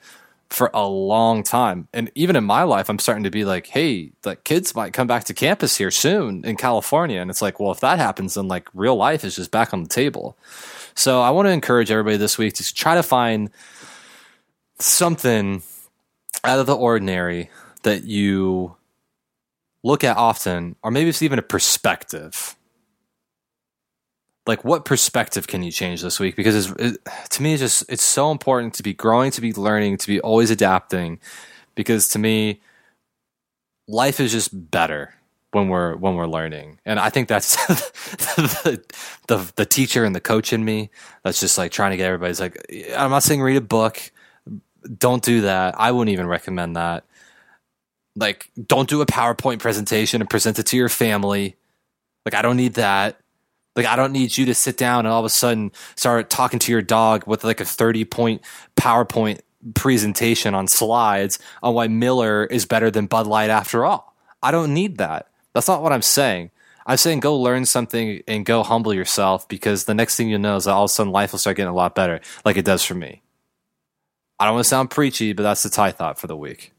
for 0.50 0.72
a 0.74 0.88
long 0.88 1.44
time. 1.44 1.90
And 1.92 2.10
even 2.16 2.38
in 2.38 2.46
my 2.46 2.64
life, 2.64 2.90
I'm 2.90 3.00
starting 3.00 3.26
to 3.26 3.32
be 3.32 3.44
like, 3.44 3.68
hey, 3.68 4.14
like 4.24 4.46
kids 4.46 4.74
might 4.74 4.94
come 4.94 5.08
back 5.08 5.26
to 5.26 5.34
campus 5.34 5.76
here 5.76 5.92
soon 5.92 6.46
in 6.46 6.56
California. 6.56 7.20
And 7.20 7.30
it's 7.30 7.42
like, 7.42 7.60
well, 7.60 7.74
if 7.74 7.82
that 7.82 8.00
happens, 8.00 8.36
then 8.36 8.48
like 8.48 8.70
real 8.74 8.96
life 8.96 9.26
is 9.26 9.36
just 9.36 9.52
back 9.52 9.74
on 9.74 9.84
the 9.84 9.90
table. 9.90 10.38
So 10.94 11.22
I 11.22 11.32
want 11.32 11.48
to 11.48 11.52
encourage 11.52 11.92
everybody 11.92 12.16
this 12.16 12.38
week 12.38 12.54
to 12.54 12.74
try 12.74 12.96
to 12.96 13.04
find 13.04 13.50
something 14.80 15.62
out 16.46 16.60
of 16.60 16.66
the 16.66 16.76
ordinary 16.76 17.50
that 17.84 18.04
you 18.04 18.76
look 19.84 20.04
at 20.04 20.18
often, 20.18 20.76
or 20.84 20.92
maybe 20.92 21.10
it's 21.10 21.22
even 21.22 21.40
a 21.40 21.44
perspective. 21.44 22.56
Like, 24.48 24.64
what 24.64 24.86
perspective 24.86 25.48
can 25.48 25.64
you 25.64 25.72
change 25.72 26.02
this 26.02 26.20
week? 26.20 26.36
Because 26.36 26.72
it, 26.72 26.98
to 27.32 27.42
me, 27.42 27.54
it's 27.54 27.62
just 27.62 27.86
it's 27.90 28.04
so 28.04 28.32
important 28.32 28.74
to 28.76 28.84
be 28.84 28.94
growing, 28.94 29.32
to 29.32 29.42
be 29.42 29.54
learning, 29.54 29.98
to 29.98 30.08
be 30.08 30.20
always 30.20 30.52
adapting. 30.52 31.20
Because 31.74 32.08
to 32.10 32.20
me, 32.20 32.62
life 33.88 34.20
is 34.20 34.32
just 34.32 34.72
better 34.72 35.14
when 35.52 35.70
we're 35.70 35.96
when 35.96 36.16
we're 36.16 36.28
learning, 36.28 36.80
and 36.86 37.00
I 37.00 37.10
think 37.10 37.28
that's 37.28 37.56
the, 37.68 38.84
the 39.28 39.52
the 39.56 39.66
teacher 39.66 40.04
and 40.04 40.16
the 40.16 40.22
coach 40.22 40.54
in 40.54 40.66
me. 40.66 40.90
That's 41.24 41.40
just 41.40 41.58
like 41.58 41.72
trying 41.72 41.92
to 41.92 41.98
get 41.98 42.08
everybody's 42.08 42.40
like. 42.40 42.64
I'm 42.96 43.12
not 43.12 43.24
saying 43.24 43.42
read 43.42 43.58
a 43.58 43.62
book 43.62 44.12
don't 44.98 45.24
do 45.24 45.42
that. 45.42 45.76
I 45.80 45.92
wouldn't 45.92 46.14
even 46.14 46.28
recommend 46.28 46.76
that. 46.76 47.06
Like, 48.16 48.50
don't 48.62 48.90
do 48.90 49.02
a 49.02 49.06
PowerPoint 49.06 49.60
presentation 49.60 50.22
and 50.22 50.30
present 50.30 50.60
it 50.60 50.68
to 50.68 50.78
your 50.78 50.90
family. 50.90 51.56
Like, 52.26 52.34
I 52.34 52.42
don't 52.42 52.58
need 52.58 52.76
that. 52.76 53.20
Like, 53.76 53.86
I 53.86 53.96
don't 53.96 54.14
need 54.14 54.38
you 54.38 54.46
to 54.46 54.54
sit 54.54 54.78
down 54.78 55.00
and 55.06 55.10
all 55.10 55.20
of 55.20 55.26
a 55.26 55.30
sudden 55.30 55.72
start 55.96 56.30
talking 56.30 56.60
to 56.60 56.72
your 56.72 56.82
dog 56.82 57.28
with 57.28 57.44
like 57.44 57.60
a 57.60 57.66
30 57.66 58.06
point 58.06 58.42
PowerPoint 58.78 59.42
presentation 59.74 60.54
on 60.54 60.68
slides 60.68 61.40
on 61.62 61.74
why 61.74 61.88
Miller 61.88 62.46
is 62.46 62.66
better 62.66 62.90
than 62.92 63.08
Bud 63.08 63.28
Light 63.28 63.50
after 63.50 63.84
all. 63.84 64.16
I 64.42 64.52
don't 64.52 64.74
need 64.74 64.98
that. 65.00 65.30
That's 65.54 65.68
not 65.68 65.82
what 65.82 65.92
I'm 65.92 66.02
saying. 66.02 66.52
I'm 66.86 66.98
saying 66.98 67.20
go 67.20 67.36
learn 67.36 67.66
something 67.66 68.22
and 68.28 68.46
go 68.46 68.62
humble 68.62 68.94
yourself 68.94 69.48
because 69.48 69.86
the 69.86 69.96
next 69.96 70.16
thing 70.16 70.30
you 70.30 70.38
know 70.38 70.56
is 70.56 70.66
that 70.66 70.72
all 70.72 70.84
of 70.84 70.92
a 70.92 70.94
sudden 70.94 71.12
life 71.12 71.32
will 71.32 71.40
start 71.40 71.58
getting 71.58 71.72
a 71.72 71.76
lot 71.76 71.96
better, 71.96 72.22
like 72.46 72.58
it 72.58 72.66
does 72.66 72.84
for 72.84 72.94
me. 72.94 73.24
I 74.40 74.46
don't 74.46 74.56
want 74.56 74.66
to 74.66 74.70
sound 74.70 74.90
preachy, 74.90 75.34
but 75.34 75.44
that's 75.44 75.64
the 75.64 75.70
Ty 75.70 75.92
thought 75.92 76.20
for 76.20 76.28
the 76.28 76.36
week. 76.36 76.74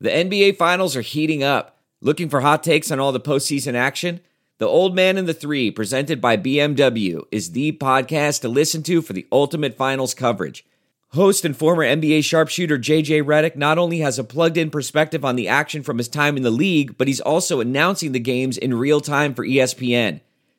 The 0.00 0.10
NBA 0.10 0.56
Finals 0.56 0.94
are 0.96 1.02
heating 1.02 1.42
up. 1.42 1.78
Looking 2.02 2.28
for 2.28 2.42
hot 2.42 2.62
takes 2.62 2.90
on 2.90 3.00
all 3.00 3.12
the 3.12 3.20
postseason 3.20 3.74
action? 3.74 4.20
The 4.58 4.66
Old 4.66 4.94
Man 4.94 5.16
and 5.16 5.26
the 5.26 5.34
Three, 5.34 5.70
presented 5.70 6.20
by 6.20 6.36
BMW, 6.36 7.22
is 7.30 7.52
the 7.52 7.72
podcast 7.72 8.42
to 8.42 8.48
listen 8.48 8.82
to 8.84 9.00
for 9.00 9.14
the 9.14 9.26
ultimate 9.32 9.76
finals 9.76 10.12
coverage. 10.12 10.64
Host 11.10 11.44
and 11.46 11.56
former 11.56 11.84
NBA 11.84 12.24
sharpshooter 12.24 12.78
JJ 12.78 13.22
Redick 13.22 13.56
not 13.56 13.78
only 13.78 14.00
has 14.00 14.18
a 14.18 14.24
plugged 14.24 14.58
in 14.58 14.70
perspective 14.70 15.24
on 15.24 15.36
the 15.36 15.48
action 15.48 15.82
from 15.82 15.96
his 15.96 16.08
time 16.08 16.36
in 16.36 16.42
the 16.42 16.50
league, 16.50 16.98
but 16.98 17.08
he's 17.08 17.20
also 17.20 17.60
announcing 17.60 18.12
the 18.12 18.20
games 18.20 18.58
in 18.58 18.74
real 18.74 19.00
time 19.00 19.32
for 19.32 19.46
ESPN. 19.46 20.20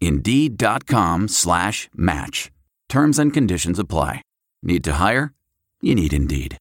Indeed.com 0.00 1.28
slash 1.28 1.88
match. 1.94 2.50
Terms 2.88 3.18
and 3.18 3.32
conditions 3.32 3.78
apply. 3.78 4.22
Need 4.62 4.84
to 4.84 4.92
hire? 4.94 5.32
You 5.80 5.94
need 5.94 6.12
Indeed. 6.12 6.56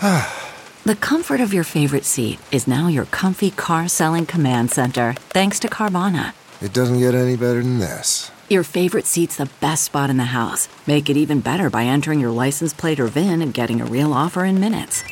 The 0.84 0.96
comfort 0.96 1.40
of 1.40 1.54
your 1.54 1.62
favorite 1.62 2.04
seat 2.04 2.40
is 2.50 2.66
now 2.66 2.88
your 2.88 3.04
comfy 3.04 3.52
car 3.52 3.86
selling 3.86 4.26
command 4.26 4.72
center, 4.72 5.14
thanks 5.30 5.60
to 5.60 5.68
Carvana. 5.68 6.32
It 6.60 6.72
doesn't 6.72 6.98
get 6.98 7.14
any 7.14 7.36
better 7.36 7.62
than 7.62 7.78
this. 7.78 8.32
Your 8.50 8.64
favorite 8.64 9.06
seat's 9.06 9.36
the 9.36 9.48
best 9.60 9.84
spot 9.84 10.10
in 10.10 10.16
the 10.16 10.34
house. 10.34 10.68
Make 10.88 11.08
it 11.08 11.16
even 11.16 11.38
better 11.38 11.70
by 11.70 11.84
entering 11.84 12.18
your 12.18 12.32
license 12.32 12.74
plate 12.74 12.98
or 12.98 13.06
VIN 13.06 13.42
and 13.42 13.54
getting 13.54 13.80
a 13.80 13.84
real 13.84 14.12
offer 14.12 14.44
in 14.44 14.58
minutes. 14.58 15.04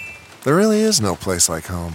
There 0.42 0.56
really 0.56 0.80
is 0.80 1.00
no 1.00 1.14
place 1.14 1.48
like 1.48 1.66
home. 1.66 1.94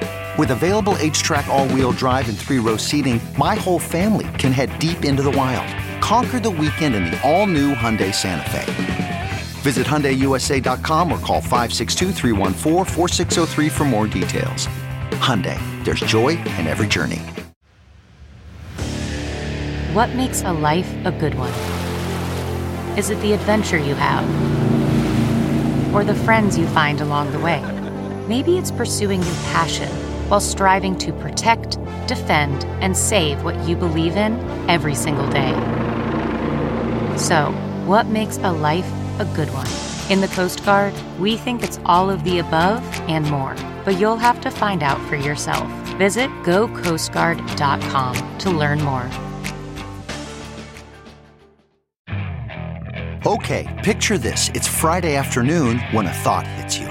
With 0.41 0.49
available 0.49 0.93
HTRAC, 0.93 1.47
all 1.49 1.69
wheel 1.69 1.91
drive, 1.91 2.27
and 2.27 2.35
three 2.35 2.57
row 2.57 2.75
seating, 2.75 3.21
my 3.37 3.53
whole 3.53 3.77
family 3.77 4.27
can 4.39 4.51
head 4.51 4.79
deep 4.79 5.05
into 5.05 5.21
the 5.21 5.29
wild. 5.29 5.67
Conquer 6.01 6.39
the 6.39 6.49
weekend 6.49 6.95
in 6.95 7.03
the 7.03 7.21
all 7.21 7.45
new 7.45 7.75
Hyundai 7.75 8.11
Santa 8.11 8.49
Fe. 8.49 9.29
Visit 9.61 9.85
HyundaiUSA.com 9.85 11.13
or 11.13 11.19
call 11.19 11.41
562 11.41 13.69
for 13.69 13.83
more 13.83 14.07
details. 14.07 14.65
Hyundai, 15.21 15.59
there's 15.85 15.99
joy 15.99 16.29
in 16.29 16.65
every 16.65 16.87
journey. 16.87 17.21
What 19.93 20.15
makes 20.15 20.41
a 20.41 20.51
life 20.51 20.91
a 21.05 21.11
good 21.11 21.35
one? 21.35 21.53
Is 22.97 23.11
it 23.11 23.21
the 23.21 23.33
adventure 23.33 23.77
you 23.77 23.93
have? 23.93 24.25
Or 25.93 26.03
the 26.03 26.15
friends 26.15 26.57
you 26.57 26.65
find 26.69 26.99
along 26.99 27.31
the 27.31 27.39
way? 27.39 27.61
Maybe 28.27 28.57
it's 28.57 28.71
pursuing 28.71 29.21
your 29.21 29.35
passion 29.53 30.10
while 30.31 30.39
striving 30.39 30.97
to 30.97 31.11
protect, 31.11 31.77
defend, 32.07 32.63
and 32.81 32.95
save 32.95 33.43
what 33.43 33.67
you 33.67 33.75
believe 33.75 34.15
in 34.15 34.33
every 34.69 34.95
single 34.95 35.29
day. 35.29 35.51
So, 37.17 37.51
what 37.85 38.07
makes 38.07 38.37
a 38.37 38.51
life 38.51 38.89
a 39.19 39.25
good 39.35 39.49
one? 39.49 39.67
In 40.09 40.21
the 40.21 40.29
Coast 40.29 40.63
Guard, 40.63 40.93
we 41.19 41.35
think 41.35 41.63
it's 41.63 41.81
all 41.85 42.09
of 42.09 42.23
the 42.23 42.39
above 42.39 42.81
and 43.09 43.29
more, 43.29 43.57
but 43.83 43.99
you'll 43.99 44.15
have 44.15 44.39
to 44.41 44.49
find 44.49 44.83
out 44.83 45.01
for 45.09 45.17
yourself. 45.17 45.69
Visit 45.97 46.29
gocoastguard.com 46.43 48.37
to 48.37 48.51
learn 48.51 48.81
more. 48.81 49.09
Okay, 53.25 53.67
picture 53.83 54.17
this. 54.17 54.49
It's 54.53 54.67
Friday 54.67 55.15
afternoon 55.15 55.79
when 55.91 56.07
a 56.07 56.13
thought 56.13 56.47
hits 56.47 56.77
you. 56.77 56.90